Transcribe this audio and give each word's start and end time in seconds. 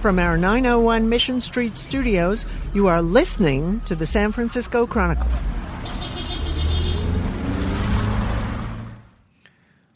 From 0.00 0.18
our 0.18 0.36
901 0.36 1.08
Mission 1.08 1.40
Street 1.40 1.76
studios, 1.76 2.44
you 2.74 2.86
are 2.86 3.00
listening 3.00 3.80
to 3.86 3.94
the 3.94 4.04
San 4.04 4.30
Francisco 4.30 4.86
Chronicle. 4.86 5.26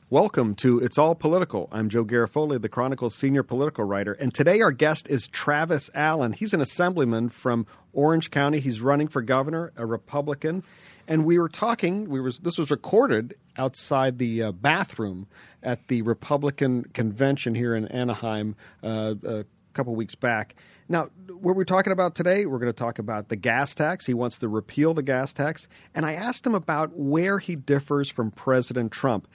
Welcome 0.08 0.56
to 0.56 0.80
It's 0.80 0.98
All 0.98 1.14
Political. 1.14 1.68
I'm 1.70 1.88
Joe 1.90 2.04
Garofoli, 2.04 2.60
the 2.60 2.68
Chronicle's 2.68 3.14
senior 3.14 3.42
political 3.42 3.84
writer, 3.84 4.14
and 4.14 4.34
today 4.34 4.62
our 4.62 4.72
guest 4.72 5.06
is 5.08 5.28
Travis 5.28 5.90
Allen. 5.94 6.32
He's 6.32 6.54
an 6.54 6.60
assemblyman 6.60 7.28
from 7.28 7.66
Orange 7.92 8.30
County. 8.30 8.58
He's 8.58 8.80
running 8.80 9.06
for 9.06 9.22
governor, 9.22 9.70
a 9.76 9.86
Republican, 9.86 10.64
and 11.06 11.24
we 11.24 11.38
were 11.38 11.48
talking. 11.48 12.08
We 12.08 12.20
was 12.20 12.40
this 12.40 12.58
was 12.58 12.72
recorded 12.72 13.36
outside 13.56 14.18
the 14.18 14.44
uh, 14.44 14.52
bathroom 14.52 15.28
at 15.62 15.86
the 15.86 16.02
Republican 16.02 16.84
convention 16.94 17.54
here 17.54 17.76
in 17.76 17.86
Anaheim 17.86 18.56
uh, 18.82 19.14
a 19.22 19.44
couple 19.72 19.94
weeks 19.94 20.14
back. 20.14 20.54
Now, 20.88 21.10
what 21.28 21.56
we're 21.56 21.64
talking 21.64 21.92
about 21.92 22.14
today, 22.14 22.46
we're 22.46 22.58
going 22.58 22.72
to 22.72 22.78
talk 22.78 22.98
about 22.98 23.28
the 23.28 23.36
gas 23.36 23.74
tax. 23.74 24.06
He 24.06 24.14
wants 24.14 24.38
to 24.38 24.48
repeal 24.48 24.94
the 24.94 25.02
gas 25.02 25.32
tax, 25.32 25.68
and 25.94 26.04
I 26.04 26.14
asked 26.14 26.46
him 26.46 26.54
about 26.54 26.96
where 26.96 27.38
he 27.38 27.56
differs 27.56 28.10
from 28.10 28.30
President 28.30 28.90
Trump. 28.92 29.28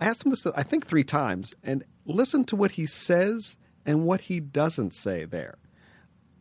I 0.00 0.06
asked 0.06 0.24
him 0.24 0.30
this, 0.30 0.46
I 0.46 0.62
think, 0.62 0.86
three 0.86 1.04
times, 1.04 1.54
and 1.62 1.84
listen 2.04 2.44
to 2.44 2.56
what 2.56 2.72
he 2.72 2.86
says 2.86 3.56
and 3.86 4.04
what 4.04 4.22
he 4.22 4.40
doesn't 4.40 4.92
say 4.92 5.24
there. 5.24 5.58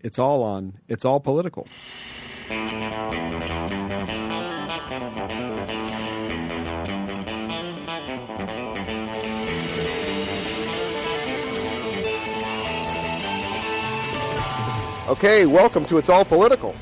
It's 0.02 0.20
all 0.20 0.44
on, 0.44 0.80
it's 0.88 1.06
all 1.06 1.20
political. 1.20 1.68
Okay, 15.08 15.46
welcome 15.46 15.86
to 15.86 15.98
It's 15.98 16.10
All 16.10 16.26
Political, 16.26 16.76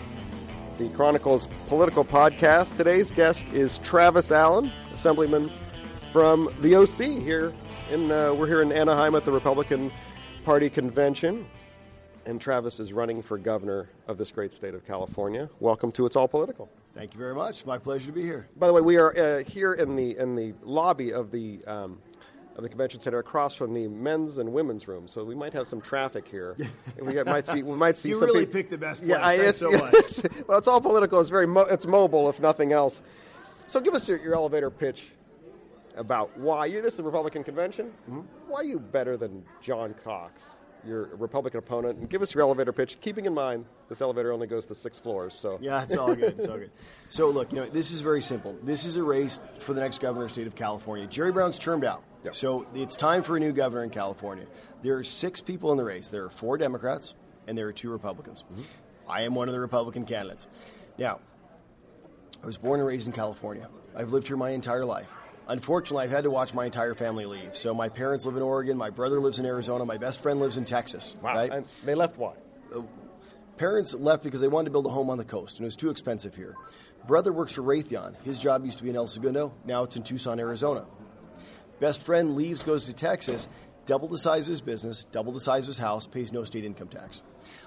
the 0.79 0.89
Chronicle's 0.89 1.47
political 1.67 2.03
podcast. 2.03 2.75
Today's 2.75 3.11
guest 3.11 3.47
is 3.49 3.77
Travis 3.77 4.31
Allen, 4.31 4.71
Assemblyman 4.91 5.51
from 6.11 6.51
the 6.61 6.75
OC 6.75 7.21
here. 7.21 7.53
In, 7.91 8.09
uh, 8.09 8.33
we're 8.33 8.47
here 8.47 8.63
in 8.63 8.71
Anaheim 8.71 9.13
at 9.13 9.25
the 9.25 9.31
Republican 9.31 9.91
Party 10.43 10.71
convention, 10.71 11.45
and 12.25 12.41
Travis 12.41 12.79
is 12.79 12.91
running 12.91 13.21
for 13.21 13.37
governor 13.37 13.89
of 14.07 14.17
this 14.17 14.31
great 14.31 14.51
state 14.51 14.73
of 14.73 14.83
California. 14.87 15.47
Welcome 15.59 15.91
to 15.91 16.07
It's 16.07 16.15
All 16.15 16.27
Political. 16.27 16.67
Thank 16.95 17.13
you 17.13 17.19
very 17.19 17.35
much. 17.35 17.63
My 17.63 17.77
pleasure 17.77 18.07
to 18.07 18.11
be 18.11 18.23
here. 18.23 18.47
By 18.57 18.65
the 18.65 18.73
way, 18.73 18.81
we 18.81 18.97
are 18.97 19.15
uh, 19.15 19.43
here 19.43 19.73
in 19.73 19.95
the 19.95 20.17
in 20.17 20.35
the 20.35 20.55
lobby 20.63 21.13
of 21.13 21.29
the 21.29 21.63
um, 21.67 21.99
of 22.55 22.63
the 22.63 22.69
convention 22.69 22.99
center, 22.99 23.19
across 23.19 23.53
from 23.55 23.73
the 23.73 23.87
men's 23.87 24.37
and 24.37 24.51
women's 24.53 24.87
room. 24.87 25.07
So 25.07 25.23
we 25.23 25.35
might 25.35 25.53
have 25.53 25.67
some 25.67 25.81
traffic 25.81 26.27
here. 26.27 26.55
we 27.01 27.21
might 27.23 27.45
see 27.45 27.63
we 27.63 27.75
might 27.75 27.97
see. 27.97 28.09
You 28.09 28.19
really 28.19 28.45
peop- 28.45 28.53
picked 28.53 28.71
the 28.71 28.77
best 28.77 29.01
place. 29.01 29.09
Yeah, 29.09 29.25
I, 29.25 29.33
it's, 29.35 29.59
so 29.59 29.71
much. 29.71 29.93
it's- 29.93 30.23
well, 30.47 30.57
it's 30.57 30.67
all 30.67 30.81
political. 30.81 31.19
It's 31.19 31.29
very 31.29 31.47
mo- 31.47 31.61
it's 31.69 31.85
mobile, 31.85 32.29
if 32.29 32.39
nothing 32.39 32.71
else. 32.71 33.01
So 33.67 33.79
give 33.81 33.93
us 33.93 34.07
your, 34.07 34.19
your 34.19 34.35
elevator 34.35 34.69
pitch 34.69 35.07
about 35.97 36.37
why 36.37 36.65
you. 36.67 36.81
This 36.81 36.93
is 36.93 36.99
a 36.99 37.03
Republican 37.03 37.43
convention. 37.43 37.87
Mm-hmm. 38.09 38.21
Why 38.47 38.59
are 38.61 38.63
you 38.63 38.79
better 38.79 39.17
than 39.17 39.43
John 39.61 39.95
Cox, 40.03 40.51
your 40.85 41.05
Republican 41.15 41.57
opponent? 41.59 41.97
And 41.99 42.09
give 42.09 42.21
us 42.21 42.33
your 42.33 42.43
elevator 42.43 42.71
pitch, 42.71 42.99
keeping 43.01 43.25
in 43.25 43.33
mind 43.33 43.65
this 43.89 44.01
elevator 44.01 44.31
only 44.31 44.47
goes 44.47 44.65
to 44.67 44.75
six 44.75 44.97
floors. 44.99 45.35
So 45.35 45.57
Yeah, 45.61 45.83
it's 45.83 45.95
all 45.95 46.15
good. 46.15 46.35
It's 46.39 46.47
all 46.47 46.57
good. 46.57 46.71
So, 47.09 47.29
look, 47.29 47.51
you 47.53 47.59
know, 47.59 47.65
this 47.65 47.91
is 47.91 48.01
very 48.01 48.21
simple. 48.21 48.55
This 48.63 48.85
is 48.85 48.97
a 48.97 49.03
race 49.03 49.39
for 49.59 49.73
the 49.73 49.81
next 49.81 49.99
governor 49.99 50.25
of 50.25 50.29
the 50.31 50.33
state 50.33 50.47
of 50.47 50.55
California. 50.55 51.05
Jerry 51.07 51.31
Brown's 51.31 51.57
termed 51.59 51.85
out. 51.85 52.03
Yeah. 52.25 52.31
So 52.31 52.65
it's 52.73 52.95
time 52.95 53.23
for 53.23 53.37
a 53.37 53.39
new 53.39 53.51
governor 53.53 53.83
in 53.83 53.89
California. 53.91 54.45
There 54.83 54.97
are 54.97 55.03
six 55.03 55.41
people 55.41 55.71
in 55.71 55.77
the 55.77 55.83
race. 55.83 56.09
There 56.09 56.25
are 56.25 56.29
four 56.29 56.57
Democrats 56.57 57.13
and 57.47 57.57
there 57.57 57.67
are 57.67 57.73
two 57.73 57.91
Republicans. 57.91 58.43
Mm-hmm. 58.51 58.61
I 59.07 59.21
am 59.21 59.35
one 59.35 59.47
of 59.47 59.53
the 59.53 59.59
Republican 59.59 60.05
candidates. 60.05 60.47
Now, 60.97 61.19
I 62.41 62.45
was 62.45 62.57
born 62.57 62.79
and 62.79 62.87
raised 62.87 63.07
in 63.07 63.13
California. 63.13 63.69
I've 63.95 64.11
lived 64.11 64.27
here 64.27 64.37
my 64.37 64.49
entire 64.49 64.85
life. 64.85 65.09
Unfortunately, 65.47 66.03
I've 66.05 66.11
had 66.11 66.23
to 66.23 66.31
watch 66.31 66.53
my 66.55 66.65
entire 66.65 66.95
family 66.95 67.25
leave. 67.25 67.55
So 67.55 67.73
my 67.73 67.87
parents 67.89 68.25
live 68.25 68.35
in 68.35 68.41
Oregon, 68.41 68.77
my 68.77 68.89
brother 68.89 69.19
lives 69.19 69.37
in 69.37 69.45
Arizona, 69.45 69.85
my 69.85 69.97
best 69.97 70.21
friend 70.21 70.39
lives 70.39 70.57
in 70.57 70.65
Texas. 70.65 71.15
wow, 71.21 71.35
Right? 71.35 71.51
and 71.51 71.65
they 71.83 71.93
left 71.93 72.17
why? 72.17 72.33
Uh, 72.75 72.81
parents 73.57 73.93
left 73.93 74.23
because 74.23 74.41
they 74.41 74.47
wanted 74.47 74.65
to 74.65 74.71
build 74.71 74.87
a 74.87 74.89
home 74.89 75.09
on 75.11 75.19
the 75.19 75.25
coast, 75.25 75.57
and 75.57 75.65
it 75.65 75.67
was 75.67 75.75
too 75.75 75.91
expensive 75.91 76.35
here. 76.35 76.55
Brother 77.07 77.31
works 77.31 77.51
for 77.51 77.61
Raytheon. 77.61 78.15
His 78.23 78.39
job 78.39 78.65
used 78.65 78.79
to 78.79 78.83
be 78.83 78.89
in 78.89 78.95
El 78.95 79.05
Segundo. 79.07 79.53
Now 79.65 79.83
it's 79.83 79.95
in 79.95 80.01
Tucson, 80.01 80.39
Arizona. 80.39 80.85
Best 81.79 82.01
friend 82.01 82.35
leaves, 82.35 82.63
goes 82.63 82.85
to 82.85 82.93
Texas, 82.93 83.47
double 83.85 84.07
the 84.07 84.17
size 84.17 84.47
of 84.47 84.51
his 84.51 84.61
business, 84.61 85.05
double 85.11 85.31
the 85.31 85.39
size 85.39 85.63
of 85.63 85.67
his 85.67 85.77
house, 85.77 86.07
pays 86.07 86.31
no 86.31 86.43
state 86.43 86.65
income 86.65 86.87
tax. 86.87 87.21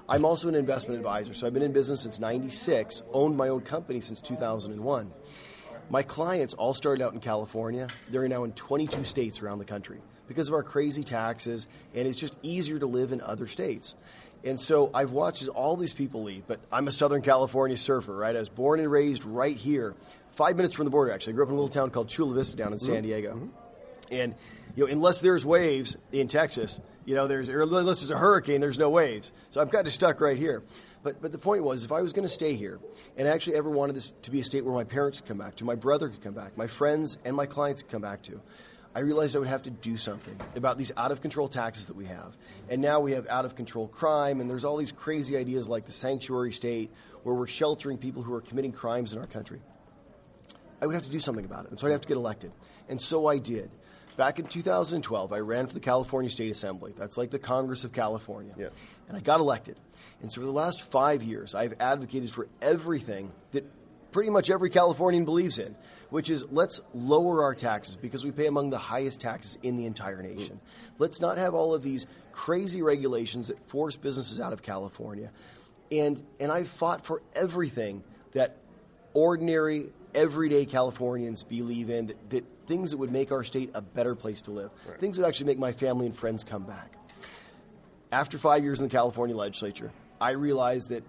I'm 0.08 0.24
also 0.24 0.48
an 0.48 0.54
investment 0.54 0.98
advisor, 0.98 1.34
so 1.34 1.46
I've 1.46 1.54
been 1.54 1.62
in 1.62 1.72
business 1.72 2.00
since 2.00 2.18
96, 2.18 3.02
owned 3.12 3.36
my 3.36 3.48
own 3.48 3.60
company 3.60 4.00
since 4.00 4.20
2001. 4.20 5.12
My 5.90 6.02
clients 6.02 6.54
all 6.54 6.74
started 6.74 7.02
out 7.02 7.14
in 7.14 7.20
California. 7.20 7.88
They're 8.10 8.28
now 8.28 8.44
in 8.44 8.52
22 8.52 9.04
states 9.04 9.42
around 9.42 9.58
the 9.58 9.64
country 9.64 10.00
because 10.26 10.48
of 10.48 10.54
our 10.54 10.62
crazy 10.62 11.02
taxes, 11.02 11.66
and 11.94 12.06
it's 12.06 12.18
just 12.18 12.36
easier 12.42 12.78
to 12.78 12.86
live 12.86 13.12
in 13.12 13.20
other 13.20 13.46
states. 13.46 13.94
And 14.44 14.60
so 14.60 14.90
I've 14.94 15.10
watched 15.10 15.48
all 15.48 15.76
these 15.76 15.94
people 15.94 16.22
leave, 16.22 16.46
but 16.46 16.60
I'm 16.70 16.86
a 16.88 16.92
Southern 16.92 17.22
California 17.22 17.76
surfer, 17.76 18.14
right? 18.14 18.36
I 18.36 18.38
was 18.38 18.48
born 18.48 18.80
and 18.80 18.90
raised 18.90 19.24
right 19.24 19.56
here, 19.56 19.94
five 20.32 20.56
minutes 20.56 20.74
from 20.74 20.84
the 20.84 20.90
border, 20.90 21.10
actually. 21.10 21.32
I 21.32 21.36
grew 21.36 21.44
up 21.44 21.48
in 21.48 21.54
a 21.54 21.58
little 21.58 21.68
town 21.68 21.90
called 21.90 22.08
Chula 22.08 22.34
Vista 22.34 22.56
down 22.56 22.72
in 22.72 22.78
mm-hmm. 22.78 22.92
San 22.92 23.02
Diego. 23.02 23.34
Mm-hmm. 23.34 23.67
And 24.10 24.34
you 24.76 24.86
know, 24.86 24.92
unless 24.92 25.20
there's 25.20 25.44
waves 25.44 25.96
in 26.12 26.28
Texas, 26.28 26.80
you 27.04 27.14
know, 27.14 27.26
there's 27.26 27.48
unless 27.48 28.00
there's 28.00 28.10
a 28.10 28.18
hurricane, 28.18 28.60
there's 28.60 28.78
no 28.78 28.90
waves. 28.90 29.32
So 29.50 29.60
I'm 29.60 29.68
kind 29.68 29.86
of 29.86 29.92
stuck 29.92 30.20
right 30.20 30.36
here. 30.36 30.62
But 31.02 31.22
but 31.22 31.32
the 31.32 31.38
point 31.38 31.62
was, 31.62 31.84
if 31.84 31.92
I 31.92 32.02
was 32.02 32.12
going 32.12 32.26
to 32.26 32.32
stay 32.32 32.54
here, 32.54 32.78
and 33.16 33.28
I 33.28 33.30
actually 33.30 33.56
ever 33.56 33.70
wanted 33.70 33.96
this 33.96 34.12
to 34.22 34.30
be 34.30 34.40
a 34.40 34.44
state 34.44 34.64
where 34.64 34.74
my 34.74 34.84
parents 34.84 35.20
could 35.20 35.28
come 35.28 35.38
back 35.38 35.56
to, 35.56 35.64
my 35.64 35.74
brother 35.74 36.08
could 36.08 36.22
come 36.22 36.34
back, 36.34 36.56
my 36.56 36.66
friends 36.66 37.18
and 37.24 37.34
my 37.36 37.46
clients 37.46 37.82
could 37.82 37.92
come 37.92 38.02
back 38.02 38.22
to, 38.24 38.40
I 38.94 39.00
realized 39.00 39.36
I 39.36 39.38
would 39.38 39.48
have 39.48 39.62
to 39.62 39.70
do 39.70 39.96
something 39.96 40.36
about 40.56 40.76
these 40.76 40.90
out 40.96 41.12
of 41.12 41.20
control 41.20 41.48
taxes 41.48 41.86
that 41.86 41.96
we 41.96 42.06
have. 42.06 42.36
And 42.68 42.82
now 42.82 43.00
we 43.00 43.12
have 43.12 43.26
out 43.28 43.44
of 43.44 43.54
control 43.54 43.86
crime, 43.86 44.40
and 44.40 44.50
there's 44.50 44.64
all 44.64 44.76
these 44.76 44.92
crazy 44.92 45.36
ideas 45.36 45.68
like 45.68 45.86
the 45.86 45.92
sanctuary 45.92 46.52
state, 46.52 46.90
where 47.22 47.34
we're 47.34 47.46
sheltering 47.46 47.98
people 47.98 48.22
who 48.22 48.34
are 48.34 48.40
committing 48.40 48.72
crimes 48.72 49.12
in 49.12 49.18
our 49.18 49.26
country. 49.26 49.60
I 50.80 50.86
would 50.86 50.94
have 50.94 51.04
to 51.04 51.10
do 51.10 51.20
something 51.20 51.44
about 51.44 51.66
it. 51.66 51.70
And 51.70 51.78
so 51.78 51.86
I'd 51.86 51.92
have 51.92 52.00
to 52.00 52.08
get 52.08 52.16
elected. 52.16 52.52
And 52.88 53.00
so 53.00 53.26
I 53.26 53.38
did. 53.38 53.70
Back 54.18 54.40
in 54.40 54.46
2012, 54.46 55.32
I 55.32 55.38
ran 55.38 55.68
for 55.68 55.74
the 55.74 55.80
California 55.80 56.28
State 56.28 56.50
Assembly. 56.50 56.92
That's 56.98 57.16
like 57.16 57.30
the 57.30 57.38
Congress 57.38 57.84
of 57.84 57.92
California. 57.92 58.52
Yeah. 58.58 58.70
And 59.06 59.16
I 59.16 59.20
got 59.20 59.38
elected. 59.38 59.76
And 60.20 60.32
so 60.32 60.40
for 60.40 60.44
the 60.44 60.52
last 60.52 60.82
five 60.82 61.22
years, 61.22 61.54
I've 61.54 61.74
advocated 61.78 62.32
for 62.32 62.48
everything 62.60 63.30
that 63.52 63.64
pretty 64.10 64.30
much 64.30 64.50
every 64.50 64.70
Californian 64.70 65.24
believes 65.24 65.60
in, 65.60 65.76
which 66.10 66.30
is 66.30 66.44
let's 66.50 66.80
lower 66.92 67.44
our 67.44 67.54
taxes 67.54 67.94
because 67.94 68.24
we 68.24 68.32
pay 68.32 68.48
among 68.48 68.70
the 68.70 68.78
highest 68.78 69.20
taxes 69.20 69.56
in 69.62 69.76
the 69.76 69.86
entire 69.86 70.20
nation. 70.20 70.56
Mm. 70.56 70.94
Let's 70.98 71.20
not 71.20 71.38
have 71.38 71.54
all 71.54 71.72
of 71.72 71.84
these 71.84 72.04
crazy 72.32 72.82
regulations 72.82 73.46
that 73.46 73.68
force 73.68 73.94
businesses 73.94 74.40
out 74.40 74.52
of 74.52 74.62
California. 74.62 75.30
And, 75.92 76.20
and 76.40 76.50
I've 76.50 76.66
fought 76.66 77.06
for 77.06 77.22
everything 77.36 78.02
that 78.32 78.56
ordinary, 79.14 79.92
everyday 80.12 80.66
Californians 80.66 81.44
believe 81.44 81.88
in, 81.88 82.08
that, 82.08 82.30
that 82.30 82.44
things 82.68 82.90
that 82.92 82.98
would 82.98 83.10
make 83.10 83.32
our 83.32 83.42
state 83.42 83.70
a 83.74 83.82
better 83.82 84.14
place 84.14 84.42
to 84.42 84.52
live, 84.52 84.70
things 84.98 85.16
that 85.16 85.22
would 85.22 85.28
actually 85.28 85.46
make 85.46 85.58
my 85.58 85.72
family 85.72 86.06
and 86.06 86.14
friends 86.14 86.44
come 86.44 86.62
back. 86.62 86.92
After 88.12 88.38
five 88.38 88.62
years 88.62 88.78
in 88.78 88.84
the 88.84 88.90
California 88.90 89.34
legislature, 89.34 89.90
I 90.20 90.32
realized 90.32 90.90
that 90.90 91.02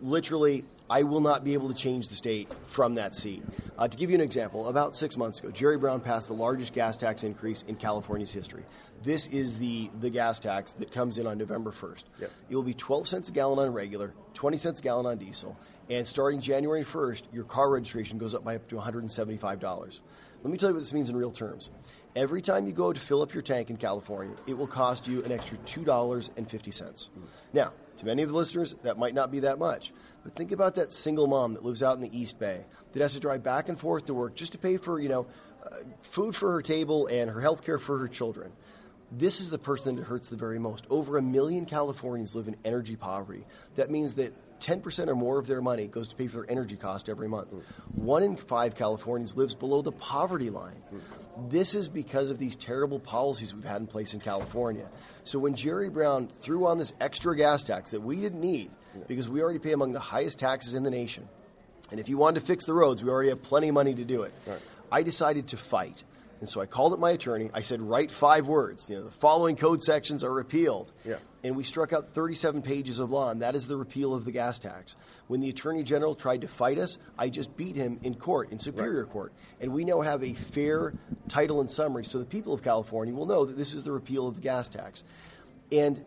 literally 0.00 0.64
I 0.88 1.04
will 1.04 1.20
not 1.20 1.44
be 1.44 1.54
able 1.54 1.68
to 1.68 1.74
change 1.74 2.08
the 2.08 2.16
state 2.16 2.48
from 2.66 2.96
that 2.96 3.14
seat. 3.14 3.44
Uh, 3.78 3.86
to 3.86 3.96
give 3.96 4.10
you 4.10 4.16
an 4.16 4.20
example, 4.20 4.68
about 4.68 4.96
six 4.96 5.16
months 5.16 5.38
ago, 5.38 5.50
Jerry 5.52 5.78
Brown 5.78 6.00
passed 6.00 6.26
the 6.26 6.34
largest 6.34 6.72
gas 6.72 6.96
tax 6.96 7.22
increase 7.22 7.62
in 7.68 7.76
California's 7.76 8.32
history. 8.32 8.64
This 9.02 9.28
is 9.28 9.58
the, 9.58 9.88
the 10.00 10.10
gas 10.10 10.40
tax 10.40 10.72
that 10.72 10.90
comes 10.90 11.16
in 11.16 11.26
on 11.28 11.38
November 11.38 11.70
1st. 11.70 12.04
Yes. 12.20 12.30
It 12.50 12.56
will 12.56 12.64
be 12.64 12.74
12 12.74 13.06
cents 13.06 13.28
a 13.30 13.32
gallon 13.32 13.60
on 13.60 13.72
regular, 13.72 14.12
20 14.34 14.58
cents 14.58 14.80
a 14.80 14.82
gallon 14.82 15.06
on 15.06 15.16
diesel, 15.18 15.56
and 15.88 16.06
starting 16.06 16.40
January 16.40 16.84
1st, 16.84 17.32
your 17.32 17.44
car 17.44 17.70
registration 17.70 18.18
goes 18.18 18.34
up 18.34 18.44
by 18.44 18.56
up 18.56 18.68
to 18.68 18.74
$175. 18.74 20.00
Let 20.42 20.50
me 20.50 20.58
tell 20.58 20.70
you 20.70 20.74
what 20.74 20.80
this 20.80 20.92
means 20.92 21.10
in 21.10 21.16
real 21.16 21.30
terms. 21.30 21.70
Every 22.16 22.42
time 22.42 22.66
you 22.66 22.72
go 22.72 22.92
to 22.92 23.00
fill 23.00 23.22
up 23.22 23.34
your 23.34 23.42
tank 23.42 23.70
in 23.70 23.76
California, 23.76 24.34
it 24.46 24.56
will 24.56 24.66
cost 24.66 25.06
you 25.06 25.22
an 25.22 25.30
extra 25.30 25.58
$2.50. 25.58 27.08
Now, 27.52 27.72
to 27.98 28.06
many 28.06 28.22
of 28.22 28.30
the 28.30 28.34
listeners, 28.34 28.74
that 28.82 28.98
might 28.98 29.14
not 29.14 29.30
be 29.30 29.40
that 29.40 29.58
much. 29.58 29.92
But 30.24 30.34
think 30.34 30.52
about 30.52 30.74
that 30.74 30.92
single 30.92 31.26
mom 31.26 31.54
that 31.54 31.64
lives 31.64 31.82
out 31.82 31.96
in 31.96 32.02
the 32.02 32.18
East 32.18 32.38
Bay 32.38 32.64
that 32.92 33.02
has 33.02 33.14
to 33.14 33.20
drive 33.20 33.42
back 33.42 33.68
and 33.68 33.78
forth 33.78 34.06
to 34.06 34.14
work 34.14 34.34
just 34.34 34.52
to 34.52 34.58
pay 34.58 34.76
for, 34.76 34.98
you 34.98 35.08
know, 35.08 35.26
uh, 35.64 35.76
food 36.02 36.34
for 36.34 36.52
her 36.52 36.62
table 36.62 37.06
and 37.06 37.30
her 37.30 37.40
health 37.40 37.64
care 37.64 37.78
for 37.78 37.98
her 37.98 38.08
children. 38.08 38.52
This 39.12 39.40
is 39.40 39.50
the 39.50 39.58
person 39.58 39.96
that 39.96 40.04
hurts 40.04 40.28
the 40.28 40.36
very 40.36 40.58
most. 40.58 40.86
Over 40.88 41.18
a 41.18 41.22
million 41.22 41.66
Californians 41.66 42.34
live 42.34 42.48
in 42.48 42.56
energy 42.64 42.96
poverty. 42.96 43.44
That 43.74 43.90
means 43.90 44.14
that 44.14 44.32
10% 44.60 45.08
or 45.08 45.14
more 45.14 45.38
of 45.38 45.46
their 45.46 45.60
money 45.60 45.86
goes 45.86 46.08
to 46.08 46.16
pay 46.16 46.26
for 46.26 46.38
their 46.38 46.50
energy 46.50 46.76
cost 46.76 47.08
every 47.08 47.28
month. 47.28 47.48
One 47.94 48.22
in 48.22 48.36
five 48.36 48.74
Californians 48.74 49.36
lives 49.36 49.54
below 49.54 49.82
the 49.82 49.92
poverty 49.92 50.50
line. 50.50 50.82
This 51.48 51.74
is 51.74 51.88
because 51.88 52.30
of 52.30 52.38
these 52.38 52.56
terrible 52.56 52.98
policies 52.98 53.54
we've 53.54 53.64
had 53.64 53.80
in 53.80 53.86
place 53.86 54.14
in 54.14 54.20
California. 54.20 54.88
So 55.24 55.38
when 55.38 55.54
Jerry 55.54 55.88
Brown 55.88 56.28
threw 56.40 56.66
on 56.66 56.78
this 56.78 56.92
extra 57.00 57.36
gas 57.36 57.64
tax 57.64 57.92
that 57.92 58.02
we 58.02 58.20
didn't 58.20 58.40
need 58.40 58.70
because 59.06 59.28
we 59.28 59.42
already 59.42 59.58
pay 59.58 59.72
among 59.72 59.92
the 59.92 60.00
highest 60.00 60.38
taxes 60.38 60.74
in 60.74 60.82
the 60.82 60.90
nation, 60.90 61.28
and 61.90 61.98
if 62.00 62.08
you 62.08 62.18
wanted 62.18 62.40
to 62.40 62.46
fix 62.46 62.64
the 62.64 62.74
roads, 62.74 63.02
we 63.02 63.10
already 63.10 63.30
have 63.30 63.42
plenty 63.42 63.68
of 63.68 63.74
money 63.74 63.94
to 63.94 64.04
do 64.04 64.22
it. 64.22 64.32
Right. 64.46 64.60
I 64.92 65.02
decided 65.02 65.48
to 65.48 65.56
fight. 65.56 66.02
And 66.40 66.48
so 66.48 66.60
I 66.60 66.66
called 66.66 66.94
up 66.94 66.98
my 66.98 67.10
attorney. 67.10 67.50
I 67.52 67.60
said, 67.60 67.82
write 67.82 68.10
five 68.10 68.46
words. 68.46 68.88
You 68.88 68.96
know, 68.96 69.04
the 69.04 69.10
following 69.10 69.56
code 69.56 69.82
sections 69.82 70.24
are 70.24 70.32
repealed. 70.32 70.90
Yeah. 71.04 71.16
And 71.44 71.54
we 71.56 71.64
struck 71.64 71.92
out 71.92 72.10
37 72.10 72.62
pages 72.62 72.98
of 72.98 73.10
law, 73.10 73.30
and 73.30 73.42
that 73.42 73.54
is 73.54 73.66
the 73.66 73.76
repeal 73.76 74.14
of 74.14 74.24
the 74.24 74.32
gas 74.32 74.58
tax. 74.58 74.96
When 75.26 75.40
the 75.40 75.50
attorney 75.50 75.82
general 75.82 76.14
tried 76.14 76.42
to 76.42 76.48
fight 76.48 76.78
us, 76.78 76.98
I 77.18 77.28
just 77.28 77.56
beat 77.56 77.76
him 77.76 78.00
in 78.02 78.14
court, 78.14 78.52
in 78.52 78.58
Superior 78.58 79.04
Court. 79.04 79.32
And 79.60 79.72
we 79.72 79.84
now 79.84 80.00
have 80.00 80.22
a 80.22 80.34
fair 80.34 80.94
title 81.28 81.60
and 81.60 81.70
summary, 81.70 82.04
so 82.04 82.18
the 82.18 82.26
people 82.26 82.52
of 82.52 82.62
California 82.62 83.14
will 83.14 83.26
know 83.26 83.44
that 83.44 83.56
this 83.56 83.72
is 83.72 83.84
the 83.84 83.92
repeal 83.92 84.26
of 84.26 84.34
the 84.34 84.40
gas 84.40 84.68
tax. 84.68 85.02
And 85.72 86.02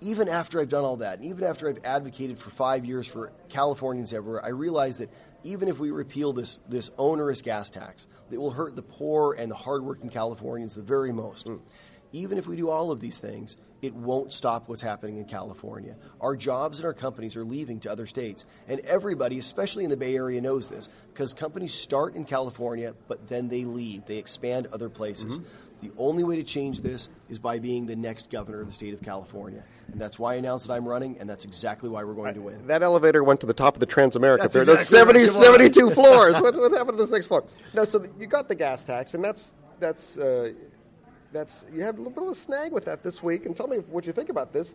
even 0.00 0.28
after 0.28 0.60
I've 0.60 0.68
done 0.68 0.84
all 0.84 0.98
that, 0.98 1.18
and 1.18 1.28
even 1.28 1.44
after 1.44 1.68
I've 1.68 1.84
advocated 1.84 2.38
for 2.38 2.50
five 2.50 2.84
years 2.84 3.06
for 3.06 3.32
Californians 3.48 4.12
everywhere, 4.12 4.44
I 4.44 4.50
realize 4.50 4.98
that 4.98 5.10
even 5.44 5.68
if 5.68 5.78
we 5.78 5.90
repeal 5.90 6.32
this, 6.32 6.60
this 6.68 6.90
onerous 6.98 7.42
gas 7.42 7.70
tax 7.70 8.06
that 8.30 8.40
will 8.40 8.50
hurt 8.50 8.76
the 8.76 8.82
poor 8.82 9.34
and 9.34 9.50
the 9.50 9.56
hardworking 9.56 10.08
Californians 10.08 10.74
the 10.74 10.82
very 10.82 11.12
most, 11.12 11.46
hmm. 11.46 11.56
even 12.12 12.38
if 12.38 12.46
we 12.46 12.56
do 12.56 12.68
all 12.68 12.90
of 12.90 13.00
these 13.00 13.18
things, 13.18 13.56
it 13.80 13.94
won't 13.94 14.32
stop 14.32 14.68
what's 14.68 14.82
happening 14.82 15.18
in 15.18 15.24
California. 15.24 15.96
Our 16.20 16.34
jobs 16.34 16.80
and 16.80 16.86
our 16.86 16.94
companies 16.94 17.36
are 17.36 17.44
leaving 17.44 17.78
to 17.80 17.92
other 17.92 18.06
states. 18.06 18.44
And 18.66 18.80
everybody, 18.80 19.38
especially 19.38 19.84
in 19.84 19.90
the 19.90 19.96
Bay 19.96 20.16
Area, 20.16 20.40
knows 20.40 20.68
this 20.68 20.88
because 21.12 21.32
companies 21.32 21.74
start 21.74 22.16
in 22.16 22.24
California, 22.24 22.94
but 23.06 23.28
then 23.28 23.48
they 23.48 23.64
leave. 23.64 24.06
They 24.06 24.16
expand 24.16 24.66
other 24.72 24.88
places. 24.88 25.38
Mm-hmm. 25.38 25.67
The 25.80 25.90
only 25.96 26.24
way 26.24 26.36
to 26.36 26.42
change 26.42 26.80
this 26.80 27.08
is 27.28 27.38
by 27.38 27.58
being 27.58 27.86
the 27.86 27.94
next 27.94 28.30
governor 28.30 28.60
of 28.60 28.66
the 28.66 28.72
state 28.72 28.94
of 28.94 29.02
California. 29.02 29.62
And 29.92 30.00
that's 30.00 30.18
why 30.18 30.32
I 30.32 30.36
announced 30.36 30.66
that 30.66 30.72
I'm 30.72 30.88
running, 30.88 31.18
and 31.18 31.28
that's 31.28 31.44
exactly 31.44 31.88
why 31.88 32.02
we're 32.04 32.14
going 32.14 32.34
to 32.34 32.40
win. 32.40 32.66
That 32.66 32.82
elevator 32.82 33.22
went 33.22 33.40
to 33.40 33.46
the 33.46 33.54
top 33.54 33.74
of 33.74 33.80
the 33.80 33.86
Transamerica. 33.86 34.38
That's 34.42 34.54
there. 34.54 34.62
exactly 34.62 34.74
There's 34.74 34.88
70, 34.88 35.18
right. 35.20 35.28
Come 35.28 35.36
on. 35.36 35.44
72 35.44 35.90
floors. 35.90 36.40
what, 36.40 36.56
what 36.56 36.72
happened 36.72 36.98
to 36.98 37.06
the 37.06 37.12
next 37.12 37.26
floor? 37.26 37.44
No, 37.74 37.84
so 37.84 38.04
you 38.18 38.26
got 38.26 38.48
the 38.48 38.54
gas 38.54 38.84
tax, 38.84 39.14
and 39.14 39.24
that's 39.24 39.54
that's 39.78 40.18
uh, 40.18 40.52
that's 41.32 41.66
you 41.72 41.82
had 41.82 41.94
a 41.94 41.98
little 41.98 42.12
bit 42.12 42.24
of 42.24 42.30
a 42.30 42.34
snag 42.34 42.72
with 42.72 42.84
that 42.86 43.02
this 43.02 43.22
week. 43.22 43.46
And 43.46 43.56
tell 43.56 43.68
me 43.68 43.78
what 43.78 44.06
you 44.06 44.12
think 44.12 44.28
about 44.28 44.52
this. 44.52 44.74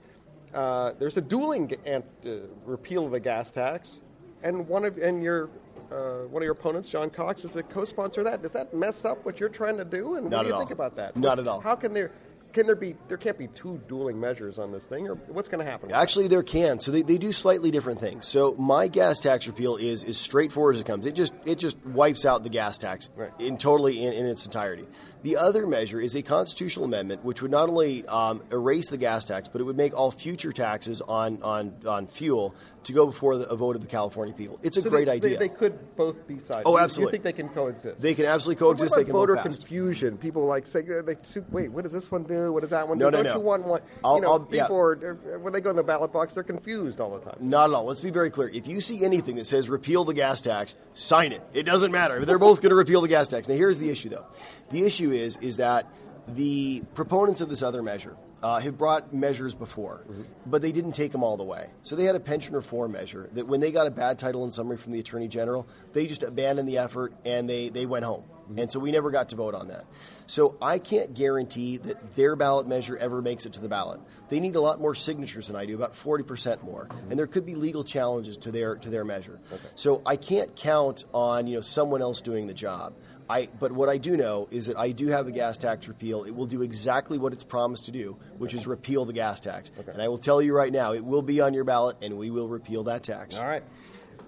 Uh, 0.54 0.94
there's 1.00 1.18
a 1.18 1.22
dueling 1.22 1.74
ant, 1.86 2.06
uh, 2.26 2.32
repeal 2.66 3.06
of 3.06 3.12
the 3.12 3.20
gas 3.20 3.52
tax, 3.52 4.02
and 4.44 4.68
one 4.68 4.86
of 4.86 4.98
and 4.98 5.24
your 5.24 5.50
uh, 5.94 6.28
one 6.28 6.42
of 6.42 6.46
your 6.46 6.54
opponents, 6.54 6.88
John 6.88 7.10
Cox, 7.10 7.44
is 7.46 7.56
a 7.56 7.64
co-sponsor 7.64 8.22
of 8.22 8.26
that. 8.26 8.42
Does 8.42 8.54
that 8.54 8.74
mess 8.74 9.06
up 9.06 9.24
what 9.26 9.40
you're 9.40 9.50
trying 9.50 9.78
to 9.78 9.86
do? 9.86 10.16
And 10.16 10.30
Not 10.30 10.38
what 10.38 10.44
do 10.44 10.48
you 10.50 10.54
at 10.56 10.58
think 10.60 10.72
about 10.72 10.96
that? 10.96 11.16
Not 11.16 11.40
at 11.40 11.48
all. 11.48 11.60
How 11.62 11.76
can 11.76 11.94
there 11.94 12.12
can 12.54 12.68
there 12.68 12.76
be 12.76 12.96
there 13.08 13.18
can't 13.18 13.38
be 13.38 13.48
two 13.48 13.82
dueling 13.88 14.20
measures 14.20 14.60
on 14.60 14.72
this 14.72 14.84
thing, 14.84 15.08
or 15.08 15.16
what's 15.16 15.48
going 15.50 15.64
to 15.66 15.70
happen? 15.70 15.92
Actually, 15.92 16.28
there 16.28 16.44
can. 16.44 16.80
So 16.80 16.92
they, 16.92 17.02
they 17.02 17.18
do 17.18 17.32
slightly 17.32 17.72
different 17.72 18.00
things. 18.00 18.28
So 18.28 18.54
my 18.60 18.88
gas 18.88 19.20
tax 19.20 19.48
repeal 19.48 19.76
is 19.76 20.04
as 20.04 20.18
straightforward 20.18 20.76
as 20.76 20.82
it 20.82 20.88
comes. 20.88 21.06
It 21.06 21.16
just 21.16 21.34
it 21.46 21.56
just 21.58 21.78
wipes 21.86 22.26
out 22.26 22.44
the 22.44 22.50
gas 22.50 22.78
tax 22.78 23.10
Right. 23.16 23.32
in 23.40 23.58
totally 23.58 24.04
in, 24.06 24.14
in 24.14 24.26
its 24.28 24.46
entirety. 24.46 24.86
The 25.24 25.38
other 25.38 25.66
measure 25.66 26.00
is 26.02 26.16
a 26.16 26.22
constitutional 26.22 26.86
amendment, 26.86 27.24
which 27.24 27.42
would 27.42 27.50
not 27.52 27.70
only 27.70 28.06
um, 28.08 28.44
erase 28.52 28.90
the 28.90 28.98
gas 28.98 29.24
tax, 29.26 29.48
but 29.48 29.62
it 29.62 29.64
would 29.64 29.78
make 29.78 29.94
all 29.94 30.12
future 30.12 30.52
taxes 30.52 31.02
on 31.02 31.42
on, 31.42 31.74
on 31.88 32.08
fuel 32.08 32.54
to 32.84 32.92
go 32.92 33.06
before 33.06 33.38
the, 33.38 33.48
a 33.50 33.56
vote 33.56 33.78
of 33.78 33.82
the 33.82 33.88
California 33.88 34.34
people. 34.34 34.60
It's 34.62 34.76
a 34.76 34.82
So 34.82 34.90
great 34.90 35.06
they, 35.06 35.14
idea. 35.14 35.40
They, 35.40 35.48
they 35.48 35.56
could 35.56 35.96
both 35.96 36.28
be 36.28 36.40
sides. 36.40 36.64
Oh, 36.66 36.78
absolutely. 36.78 37.04
You 37.20 37.24
think 37.24 37.24
they 37.24 37.42
can 37.42 37.48
coexist? 37.48 38.02
They 38.02 38.14
can 38.14 38.26
absolutely 38.26 38.60
But 38.60 38.66
what 38.66 38.78
coexist. 38.80 38.94
about 38.94 39.00
They 39.00 39.06
can 39.06 39.14
voter 39.14 39.36
vote 39.36 39.44
fast. 39.46 39.60
confusion. 39.62 40.18
People 40.18 40.46
like 40.46 40.68
say, 40.68 40.80
uh, 40.82 41.02
they, 41.02 41.16
"Wait, 41.52 41.70
what 41.72 41.84
does 41.84 41.94
this 41.94 42.12
one 42.12 42.24
do? 42.24 42.52
What 42.52 42.60
does 42.60 42.72
that 42.72 42.86
one 42.90 42.98
No, 42.98 43.10
do?" 43.10 43.18
no, 43.18 43.24
Don't 43.24 43.32
no. 43.34 43.40
you 43.40 43.46
want 43.46 43.64
one? 43.64 43.82
I'll- 44.04 44.16
you 44.18 44.22
know, 44.24 44.32
I'll- 44.34 44.48
yeah. 44.52 44.64
people 44.64 44.78
are 44.78 44.96
they're- 44.98 45.40
when 45.40 45.54
they 45.54 45.62
go 45.62 45.70
in 45.70 45.78
the 45.78 45.84
ballot 45.84 46.12
box, 46.12 46.34
they're 46.34 46.44
confused 46.44 47.00
all 47.00 47.18
the 47.18 47.24
time. 47.24 47.38
Not 47.40 47.70
at 47.70 47.74
all. 47.74 47.86
Let's 47.86 48.02
be 48.02 48.12
very 48.12 48.30
clear. 48.30 48.50
If 48.50 48.68
you 48.68 48.82
see 48.82 49.06
anything 49.06 49.38
that 49.38 49.46
says 49.46 49.70
repeal 49.70 50.04
the 50.04 50.14
gas 50.14 50.42
tax, 50.42 50.76
sign 50.94 51.32
it. 51.32 51.42
It 51.54 51.64
doesn't 51.64 51.94
matter. 51.94 52.26
They're 52.26 52.38
both 52.38 52.62
going 52.62 52.72
to 52.72 52.76
repeal 52.76 53.00
the 53.00 53.08
gas 53.08 53.30
tax. 53.30 53.48
Now, 53.48 53.56
here's 53.56 53.78
the 53.78 53.90
issue, 53.90 54.10
though. 54.10 54.26
The 54.72 54.84
issue 54.86 55.12
is 55.14 55.38
is 55.38 55.58
that 55.58 55.88
the 56.28 56.84
proponents 56.94 57.42
of 57.42 57.50
this 57.50 57.62
other 57.62 57.82
measure 57.82 58.16
uh, 58.44 58.60
have 58.60 58.78
brought 58.78 59.14
measures 59.14 59.56
before, 59.56 60.04
but 60.46 60.62
they 60.62 60.74
didn't 60.74 60.92
take 60.92 61.14
them 61.14 61.24
all 61.24 61.38
the 61.38 61.44
way. 61.44 61.70
So 61.82 61.96
they 61.96 62.04
had 62.04 62.16
a 62.16 62.20
pension 62.20 62.54
reform 62.56 62.92
measure 62.92 63.30
that 63.34 63.48
when 63.48 63.62
they 63.62 63.72
got 63.72 63.88
a 63.88 63.92
bad 63.92 64.20
title 64.20 64.44
and 64.44 64.54
summary 64.54 64.78
from 64.78 64.92
the 64.92 65.00
attorney 65.00 65.30
general, 65.30 65.66
they 65.94 66.08
just 66.08 66.24
abandoned 66.24 66.68
the 66.68 66.78
effort 66.78 67.14
and 67.24 67.50
they, 67.50 67.70
they 67.70 67.86
went 67.86 68.04
home. 68.04 68.24
And 68.58 68.72
so 68.72 68.80
we 68.80 68.92
never 68.92 69.12
got 69.12 69.30
to 69.30 69.36
vote 69.36 69.56
on 69.56 69.68
that. 69.70 69.86
So 70.28 70.58
I 70.62 70.80
can't 70.80 71.14
guarantee 71.14 71.78
that 71.78 72.16
their 72.16 72.36
ballot 72.36 72.68
measure 72.68 72.98
ever 72.98 73.22
makes 73.22 73.46
it 73.46 73.54
to 73.54 73.60
the 73.60 73.70
ballot. 73.70 74.00
They 74.30 74.40
need 74.40 74.56
a 74.56 74.62
lot 74.62 74.80
more 74.80 74.96
signatures 74.96 75.48
than 75.48 75.56
I 75.56 75.66
do, 75.66 75.76
about 75.76 75.94
40% 75.94 76.64
more. 76.64 76.86
Mm-hmm. 76.86 77.12
And 77.12 77.20
there 77.20 77.28
could 77.28 77.46
be 77.46 77.56
legal 77.56 77.84
challenges 77.84 78.38
to 78.38 78.52
their 78.52 78.76
to 78.78 78.90
their 78.90 79.06
measure. 79.06 79.40
So 79.76 80.02
I 80.06 80.16
can't 80.16 80.56
count 80.56 81.06
on, 81.14 81.48
you 81.48 81.56
know, 81.56 81.62
someone 81.62 82.02
else 82.02 82.22
doing 82.22 82.48
the 82.48 82.54
job. 82.54 82.94
I, 83.30 83.50
but 83.60 83.72
what 83.72 83.90
I 83.90 83.98
do 83.98 84.18
know 84.18 84.48
is 84.52 84.66
that 84.66 84.78
I 84.78 84.92
do 84.92 85.08
have 85.08 85.28
a 85.28 85.32
gas 85.32 85.58
tax 85.58 85.88
repeal. 85.88 86.24
It 86.24 86.36
will 86.36 86.46
do 86.46 86.62
exactly 86.62 87.18
what 87.18 87.34
it's 87.34 87.44
promised 87.44 87.86
to 87.86 87.92
do, 87.92 88.18
which 88.38 88.54
is 88.54 88.68
repeal 88.68 89.06
the 89.06 89.14
gas 89.14 89.40
tax. 89.40 89.72
And 89.88 90.02
I 90.02 90.10
will 90.10 90.18
tell 90.18 90.42
you 90.42 90.54
right 90.54 90.72
now, 90.72 90.94
it 90.94 91.04
will 91.06 91.22
be 91.22 91.40
on 91.42 91.54
your 91.54 91.64
ballot, 91.64 91.98
and 92.02 92.18
we 92.18 92.30
will 92.30 92.48
repeal 92.48 92.84
that 92.84 93.04
tax. 93.04 93.38
All 93.38 93.48
right. 93.48 93.64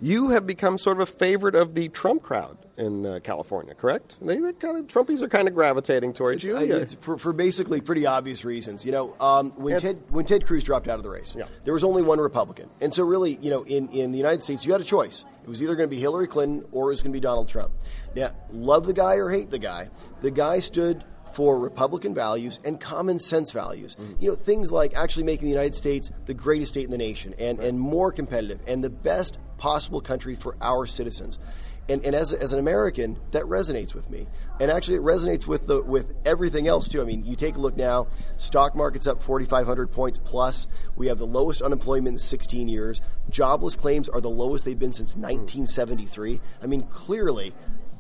You 0.02 0.30
have 0.30 0.46
become 0.46 0.78
sort 0.78 0.98
of 0.98 1.02
a 1.02 1.12
favorite 1.12 1.56
of 1.56 1.74
the 1.76 1.88
Trump 1.90 2.22
crowd 2.24 2.58
in 2.78 3.06
uh, 3.06 3.20
California, 3.24 3.74
correct? 3.74 4.18
They, 4.22 4.38
they 4.38 4.52
kind 4.54 4.78
of 4.78 4.88
Trumpies 4.88 5.22
are 5.22 5.30
kind 5.30 5.48
of 5.48 5.54
gravitating 5.56 6.14
towards 6.14 6.44
you. 6.44 6.58
I- 6.58 6.64
it's 6.64 6.94
for, 6.96 7.18
for 7.18 7.32
basically 7.34 7.80
pretty 7.82 8.06
obvious 8.06 8.44
reasons. 8.44 8.86
You 8.86 8.92
know, 8.92 9.16
um, 9.20 9.52
when 9.52 9.74
And- 9.76 9.82
Ted 9.82 10.04
when 10.10 10.26
Ted 10.26 10.46
Cruz 10.46 10.64
dropped 10.64 10.88
out 10.88 10.98
of 10.98 11.04
the 11.04 11.10
race, 11.10 11.36
Yeah. 11.38 11.46
there 11.64 11.74
was 11.74 11.84
only 11.84 12.02
one 12.02 12.20
Republican, 12.20 12.70
and 12.82 12.94
so 12.94 13.04
really, 13.04 13.38
you 13.42 13.50
know, 13.50 13.64
in, 13.64 13.88
in 13.90 14.12
the 14.12 14.18
United 14.18 14.44
States, 14.44 14.66
you 14.66 14.72
had 14.74 14.82
a 14.82 14.86
choice. 14.86 15.24
It 15.44 15.48
was 15.50 15.62
either 15.64 15.76
going 15.76 15.88
to 15.90 15.96
be 15.96 16.02
Hillary 16.02 16.28
Clinton 16.28 16.66
or 16.72 16.86
it 16.86 16.94
was 16.96 17.04
going 17.04 17.14
to 17.14 17.16
be 17.18 17.22
Donald 17.22 17.48
Trump. 17.48 17.72
Now, 18.16 18.32
love 18.52 18.86
the 18.88 18.94
guy 18.94 19.16
or 19.16 19.30
hate 19.30 19.52
the 19.52 19.60
guy, 19.60 19.90
the 20.22 20.32
guy 20.32 20.60
stood 20.60 21.04
for 21.34 21.60
Republican 21.60 22.14
values 22.16 22.60
and 22.64 22.80
common 22.80 23.20
sense 23.20 23.52
values. 23.52 23.98
You 24.20 24.30
know, 24.30 24.36
things 24.36 24.72
like 24.72 24.96
actually 24.96 25.24
making 25.24 25.46
the 25.46 25.52
United 25.52 25.76
States 25.76 26.10
the 26.26 26.34
greatest 26.34 26.72
state 26.72 26.86
in 26.86 26.92
the 26.92 26.98
nation 26.98 27.34
and, 27.38 27.60
and 27.60 27.78
more 27.80 28.12
competitive 28.14 28.62
and 28.68 28.82
the 28.84 28.90
best 28.90 29.38
possible 29.58 30.02
country 30.02 30.36
for 30.36 30.56
our 30.62 30.86
citizens. 30.86 31.40
And, 31.88 32.04
and 32.04 32.16
as, 32.16 32.34
as 32.34 32.52
an 32.52 32.58
American, 32.58 33.20
that 33.32 33.44
resonates 33.44 33.94
with 33.94 34.10
me. 34.10 34.26
And 34.60 34.72
actually, 34.72 34.98
it 34.98 35.04
resonates 35.04 35.46
with 35.46 35.68
the 35.68 35.84
with 35.84 36.16
everything 36.26 36.68
else 36.68 36.88
too. 36.88 37.00
I 37.00 37.06
mean, 37.06 37.26
you 37.26 37.36
take 37.36 37.58
a 37.58 37.60
look 37.60 37.78
now. 37.78 38.08
Stock 38.38 38.76
market's 38.76 39.06
up 39.06 39.22
4,500 39.22 39.92
points 39.92 40.18
plus. 40.18 40.66
We 40.96 41.08
have 41.08 41.20
the 41.20 41.28
lowest 41.28 41.62
unemployment 41.62 42.16
in 42.16 42.18
16 42.18 42.68
years. 42.68 43.02
Jobless 43.30 43.76
claims 43.76 44.10
are 44.10 44.22
the 44.22 44.30
lowest 44.30 44.66
they've 44.66 44.80
been 44.80 44.94
since 44.94 45.16
1973. 45.16 46.42
I 46.64 46.66
mean, 46.66 46.84
clearly, 46.84 47.54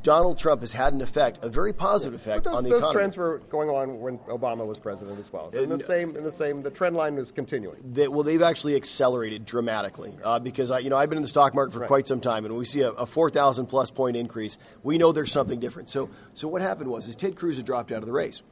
Donald 0.05 0.37
Trump 0.37 0.61
has 0.61 0.71
had 0.71 0.93
an 0.93 1.01
effect, 1.01 1.39
a 1.41 1.49
very 1.49 1.73
positive 1.73 2.13
effect 2.13 2.43
those, 2.43 2.53
on 2.53 2.63
the 2.63 2.69
those 2.69 2.77
economy. 2.77 2.93
Those 2.93 3.15
trends 3.15 3.17
were 3.17 3.39
going 3.49 3.69
on 3.69 3.99
when 3.99 4.19
Obama 4.19 4.63
was 4.63 4.77
president 4.77 5.19
as 5.19 5.33
well. 5.33 5.49
In 5.49 5.67
the 5.67 5.79
same, 5.79 6.15
in 6.15 6.21
the 6.21 6.31
same, 6.31 6.61
the 6.61 6.69
trend 6.69 6.95
line 6.95 7.15
was 7.15 7.31
continuing. 7.31 7.77
They, 7.83 8.07
well, 8.07 8.21
they've 8.21 8.41
actually 8.43 8.75
accelerated 8.75 9.45
dramatically 9.45 10.13
uh, 10.23 10.37
because 10.37 10.69
I, 10.69 10.77
you 10.77 10.91
know 10.91 10.95
I've 10.95 11.09
been 11.09 11.17
in 11.17 11.23
the 11.23 11.27
stock 11.27 11.55
market 11.55 11.73
for 11.73 11.79
Right. 11.79 11.87
quite 11.87 12.07
some 12.07 12.21
time, 12.21 12.45
and 12.45 12.55
we 12.55 12.65
see 12.65 12.81
a, 12.81 12.91
a 12.91 13.07
four 13.07 13.31
thousand 13.31 13.65
plus 13.65 13.89
point 13.89 14.15
increase, 14.15 14.59
we 14.83 14.99
know 14.99 15.11
there's 15.11 15.31
something 15.31 15.59
different. 15.59 15.89
So, 15.89 16.11
so 16.35 16.47
what 16.47 16.61
happened 16.61 16.91
was 16.91 17.07
is 17.07 17.15
Ted 17.15 17.35
Cruz 17.35 17.57
had 17.57 17.65
dropped 17.65 17.91
out 17.91 17.97
of 17.99 18.05
the 18.05 18.13
race, 18.13 18.43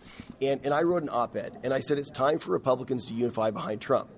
and 0.41 0.59
and 0.65 0.73
I 0.73 0.81
wrote 0.81 1.03
an 1.03 1.09
op-ed, 1.09 1.59
and 1.63 1.71
I 1.71 1.81
said 1.81 1.99
it's 1.99 2.09
time 2.09 2.39
for 2.39 2.51
Republicans 2.51 3.05
to 3.05 3.13
unify 3.13 3.51
behind 3.51 3.79
Trump. 3.79 4.09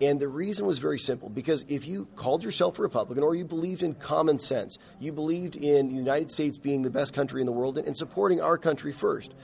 And 0.00 0.20
the 0.20 0.28
reason 0.28 0.66
was 0.66 0.78
very 0.78 0.98
simple 0.98 1.30
because 1.30 1.64
if 1.68 1.86
you 1.86 2.06
called 2.16 2.44
yourself 2.44 2.78
a 2.78 2.82
Republican 2.82 3.24
or 3.24 3.34
you 3.34 3.44
believed 3.44 3.82
in 3.82 3.94
common 3.94 4.38
sense, 4.38 4.78
you 5.00 5.12
believed 5.12 5.56
in 5.56 5.88
the 5.88 5.94
United 5.94 6.30
States 6.30 6.58
being 6.58 6.82
the 6.82 6.90
best 6.90 7.14
country 7.14 7.40
in 7.40 7.46
the 7.46 7.52
world 7.52 7.78
and, 7.78 7.86
and 7.86 7.96
supporting 7.96 8.40
our 8.40 8.58
country 8.58 8.92
first, 8.92 9.34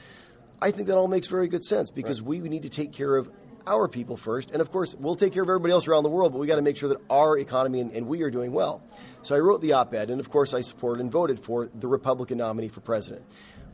I 0.60 0.70
think 0.70 0.88
that 0.88 0.96
all 0.96 1.08
makes 1.08 1.26
very 1.26 1.48
good 1.48 1.64
sense 1.64 1.90
because 1.90 2.20
we 2.20 2.38
need 2.40 2.62
to 2.64 2.68
take 2.68 2.92
care 2.92 3.16
of 3.16 3.30
our 3.66 3.88
people 3.88 4.16
first. 4.16 4.50
And 4.50 4.60
of 4.60 4.70
course, 4.70 4.94
we'll 4.94 5.16
take 5.16 5.32
care 5.32 5.42
of 5.42 5.48
everybody 5.48 5.72
else 5.72 5.88
around 5.88 6.02
the 6.02 6.10
world, 6.10 6.32
but 6.32 6.38
we 6.38 6.46
got 6.46 6.56
to 6.56 6.62
make 6.62 6.76
sure 6.76 6.88
that 6.90 6.98
our 7.08 7.38
economy 7.38 7.80
and, 7.80 7.92
and 7.92 8.06
we 8.06 8.22
are 8.22 8.30
doing 8.30 8.52
well. 8.52 8.82
So 9.22 9.34
I 9.34 9.38
wrote 9.38 9.60
the 9.60 9.72
op 9.72 9.94
ed, 9.94 10.10
and 10.10 10.20
of 10.20 10.30
course, 10.30 10.52
I 10.52 10.60
supported 10.60 11.00
and 11.00 11.10
voted 11.10 11.40
for 11.40 11.66
the 11.66 11.88
Republican 11.88 12.38
nominee 12.38 12.68
for 12.68 12.80
president. 12.80 13.24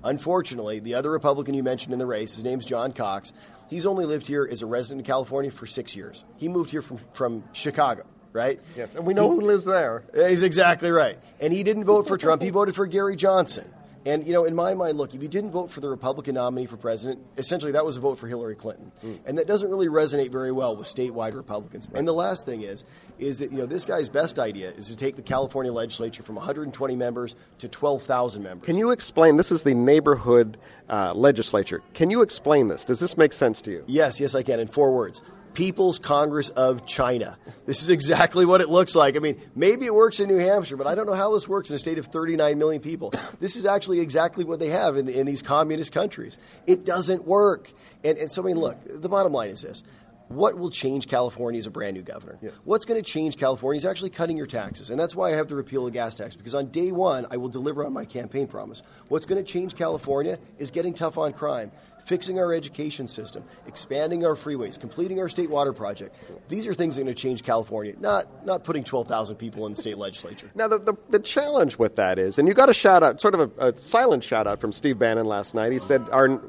Unfortunately, 0.05 0.79
the 0.79 0.95
other 0.95 1.11
Republican 1.11 1.55
you 1.55 1.63
mentioned 1.63 1.93
in 1.93 1.99
the 1.99 2.07
race, 2.07 2.35
his 2.35 2.45
name's 2.45 2.65
John 2.65 2.93
Cox, 2.93 3.33
he's 3.69 3.87
only 3.87 4.05
lived 4.05 4.27
here 4.27 4.49
as 4.51 4.63
a 4.63 4.67
resident 4.67 5.01
of 5.03 5.07
California 5.07 5.51
for 5.51 5.67
six 5.67 5.97
years. 5.97 6.25
He 6.37 6.49
moved 6.49 6.71
here 6.71 6.83
from, 6.83 6.99
from 7.13 7.45
Chicago, 7.53 8.05
right? 8.33 8.61
Yes, 8.77 8.95
and 8.95 9.07
we 9.07 9.15
know 9.15 9.29
who 9.29 9.41
lives 9.41 9.65
there. 9.65 10.05
He's 10.15 10.43
exactly 10.43 10.91
right. 10.91 11.19
And 11.41 11.53
he 11.53 11.63
didn't 11.63 11.85
vote 11.85 12.07
for 12.07 12.17
Trump, 12.17 12.43
he 12.43 12.51
voted 12.51 12.75
for 12.75 12.87
Gary 12.87 13.17
Johnson. 13.17 13.69
And, 14.09 14.27
you 14.27 14.33
know, 14.33 14.47
in 14.47 14.55
my 14.55 14.73
mind, 14.73 14.97
look, 14.97 15.15
if 15.15 15.21
you 15.21 15.29
didn't 15.29 15.51
vote 15.51 15.71
for 15.71 15.81
the 15.81 15.89
Republican 15.91 16.37
nominee 16.37 16.65
for 16.65 16.79
president, 16.79 17.21
essentially 17.37 17.73
that 17.73 17.85
was 17.85 17.99
a 17.99 18.01
vote 18.01 18.19
for 18.19 18.27
Hillary 18.27 18.57
Clinton. 18.57 18.91
Mm. 19.05 19.19
And 19.27 19.39
that 19.39 19.47
doesn't 19.47 19.69
really 19.69 19.89
resonate 19.89 20.33
very 20.33 20.51
well 20.51 20.75
with 20.75 20.89
statewide 20.89 21.35
Republicans. 21.35 21.89
Right. 21.91 21.99
And 21.99 22.09
the 22.09 22.15
last 22.15 22.47
thing 22.47 22.63
is, 22.63 22.85
is 23.19 23.39
that, 23.41 23.53
you 23.53 23.59
know, 23.59 23.67
this 23.67 23.85
guy's 23.85 24.09
best 24.09 24.39
idea 24.39 24.71
is 24.71 24.87
to 24.87 24.97
take 24.97 25.17
the 25.17 25.23
California 25.23 25.71
legislature 25.71 26.23
from 26.23 26.37
120 26.37 26.97
members 26.97 27.35
to 27.59 27.69
12,000 27.69 28.43
members. 28.43 28.65
Can 28.65 28.79
you 28.79 28.93
explain? 28.93 29.37
This 29.37 29.53
is 29.53 29.63
the 29.63 29.75
neighborhood 29.75 30.57
uh, 30.89 31.13
legislature. 31.13 31.83
Can 31.93 32.09
you 32.09 32.23
explain 32.23 32.69
this? 32.69 32.87
Does 32.87 33.01
this 33.01 33.19
make 33.19 33.35
sense 33.35 33.61
to 33.63 33.71
you? 33.71 33.85
Yes, 33.87 34.21
yes, 34.21 34.35
I 34.35 34.43
can, 34.43 34.59
in 34.59 34.69
four 34.69 34.91
words. 34.95 35.23
People's 35.59 35.99
Congress 35.99 36.51
of 36.51 36.87
China. 36.87 37.37
This 37.67 37.83
is 37.83 37.91
exactly 37.91 38.47
what 38.47 38.61
it 38.61 38.69
looks 38.69 38.95
like. 38.95 39.17
I 39.17 39.19
mean, 39.19 39.41
maybe 39.57 39.87
it 39.87 39.93
works 39.93 40.21
in 40.21 40.29
New 40.29 40.37
Hampshire, 40.37 40.77
but 40.77 40.87
I 40.87 40.95
don't 40.95 41.05
know 41.05 41.15
how 41.17 41.33
this 41.33 41.49
works 41.49 41.69
in 41.69 41.75
a 41.75 41.81
state 41.81 41.99
of 41.99 42.07
39 42.07 42.57
million 42.57 42.81
people. 42.81 43.13
This 43.41 43.57
is 43.57 43.67
actually 43.67 43.99
exactly 43.99 44.45
what 44.45 44.61
they 44.61 44.69
have 44.69 44.97
in, 44.97 45.09
in 45.09 45.27
these 45.27 45.43
communist 45.43 45.93
countries. 45.93 46.39
It 46.69 46.85
doesn't 46.85 47.27
work. 47.27 47.73
And, 48.05 48.17
and 48.19 48.31
so, 48.31 48.41
I 48.41 48.47
mean, 48.47 48.59
look, 48.61 48.79
the 48.87 49.09
bottom 49.09 49.33
line 49.33 49.51
is 49.51 49.63
this 49.63 49.83
what 50.29 50.59
will 50.59 50.71
change 50.71 51.09
California 51.09 51.59
as 51.59 51.67
a 51.67 51.71
brand 51.71 51.95
new 51.95 52.03
governor? 52.03 52.39
Yes. 52.41 52.53
What's 52.65 52.85
going 52.85 53.03
to 53.03 53.11
change 53.11 53.37
California 53.37 53.79
is 53.79 53.87
actually 53.87 54.11
cutting 54.11 54.37
your 54.37 54.47
taxes. 54.47 54.91
And 54.91 55.01
that's 55.01 55.17
why 55.17 55.29
I 55.29 55.37
have 55.37 55.49
to 55.49 55.57
repeal 55.57 55.87
the 55.87 55.91
gas 55.91 56.15
tax, 56.15 56.37
because 56.37 56.55
on 56.55 56.67
day 56.67 56.93
one, 56.93 57.27
I 57.31 57.39
will 57.39 57.49
deliver 57.49 57.85
on 57.85 57.93
my 57.93 58.05
campaign 58.05 58.47
promise. 58.47 58.83
What's 59.09 59.27
going 59.27 59.43
to 59.43 59.53
change 59.53 59.75
California 59.75 60.39
is 60.59 60.71
getting 60.71 60.95
tough 60.95 61.19
on 61.19 61.33
crime, 61.33 61.73
fixing 62.09 62.41
our 62.41 62.55
education 62.55 63.07
system, 63.07 63.45
expanding 63.67 64.25
our 64.25 64.35
freeways, 64.35 64.81
completing 64.81 65.21
our 65.21 65.29
state 65.29 65.51
water 65.51 65.75
project. 65.75 66.17
These 66.49 66.67
are 66.67 66.73
things 66.73 66.97
that 66.97 67.03
are 67.03 67.05
going 67.05 67.15
to 67.15 67.23
change 67.23 67.43
California, 67.43 67.95
not, 68.01 68.47
not 68.47 68.65
putting 68.65 68.83
12,000 68.83 69.37
people 69.37 69.67
in 69.67 69.73
the 69.75 69.81
state 69.81 69.99
legislature. 69.99 70.51
Now, 70.55 70.69
the, 70.69 70.79
the, 70.79 70.95
the, 71.11 71.19
challenge 71.19 71.79
with 71.79 71.97
that 71.97 72.19
is, 72.19 72.39
and 72.39 72.49
you 72.49 72.55
got 72.55 72.71
a 72.71 72.75
shout 72.75 73.03
out, 73.03 73.21
sort 73.21 73.35
of 73.35 73.53
a, 73.59 73.69
a 73.69 73.77
silent 73.77 74.25
shout 74.25 74.47
out 74.47 74.59
from 74.59 74.73
Steve 74.73 74.99
Bannon 74.99 75.27
last 75.27 75.55
night. 75.55 75.71
He 75.71 75.79
said, 75.79 76.09
our 76.11 76.41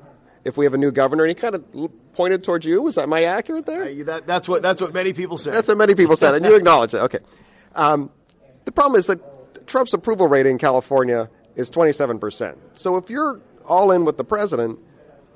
if 0.46 0.56
we 0.56 0.66
have 0.66 0.74
a 0.74 0.78
new 0.78 0.92
governor, 0.92 1.25
and 1.25 1.30
he 1.30 1.36
kind 1.36 1.54
of 1.54 1.63
pointed 2.13 2.44
towards 2.46 2.66
you. 2.66 2.82
Was 2.82 2.96
that 2.96 3.04
am 3.04 3.13
I 3.13 3.25
accurate 3.25 3.66
there? 3.66 3.84
Uh, 3.84 4.04
that, 4.06 4.25
that's 4.25 4.48
what 4.48 4.62
that's 4.62 4.82
what 4.82 4.94
many 4.94 5.12
people 5.12 5.38
said. 5.38 5.54
That's 5.54 5.68
what 5.68 5.78
many 5.78 5.96
people 5.96 6.16
said, 6.16 6.34
and 6.34 6.46
you 6.46 6.56
acknowledge 6.58 6.94
it. 6.94 7.00
Okay. 7.00 7.20
Um, 7.75 8.10
the 8.63 8.72
problem 8.72 8.98
is 8.98 9.08
that 9.08 9.68
Trump's 9.68 9.94
approval 9.94 10.28
rating 10.28 10.54
in 10.54 10.58
California 10.58 11.30
is 11.56 11.70
27 11.70 12.20
percent. 12.20 12.58
So 12.74 12.96
if 12.98 13.10
you're 13.10 13.42
all 13.66 13.92
in 13.92 14.06
with 14.06 14.18
the 14.18 14.24
president, 14.24 14.80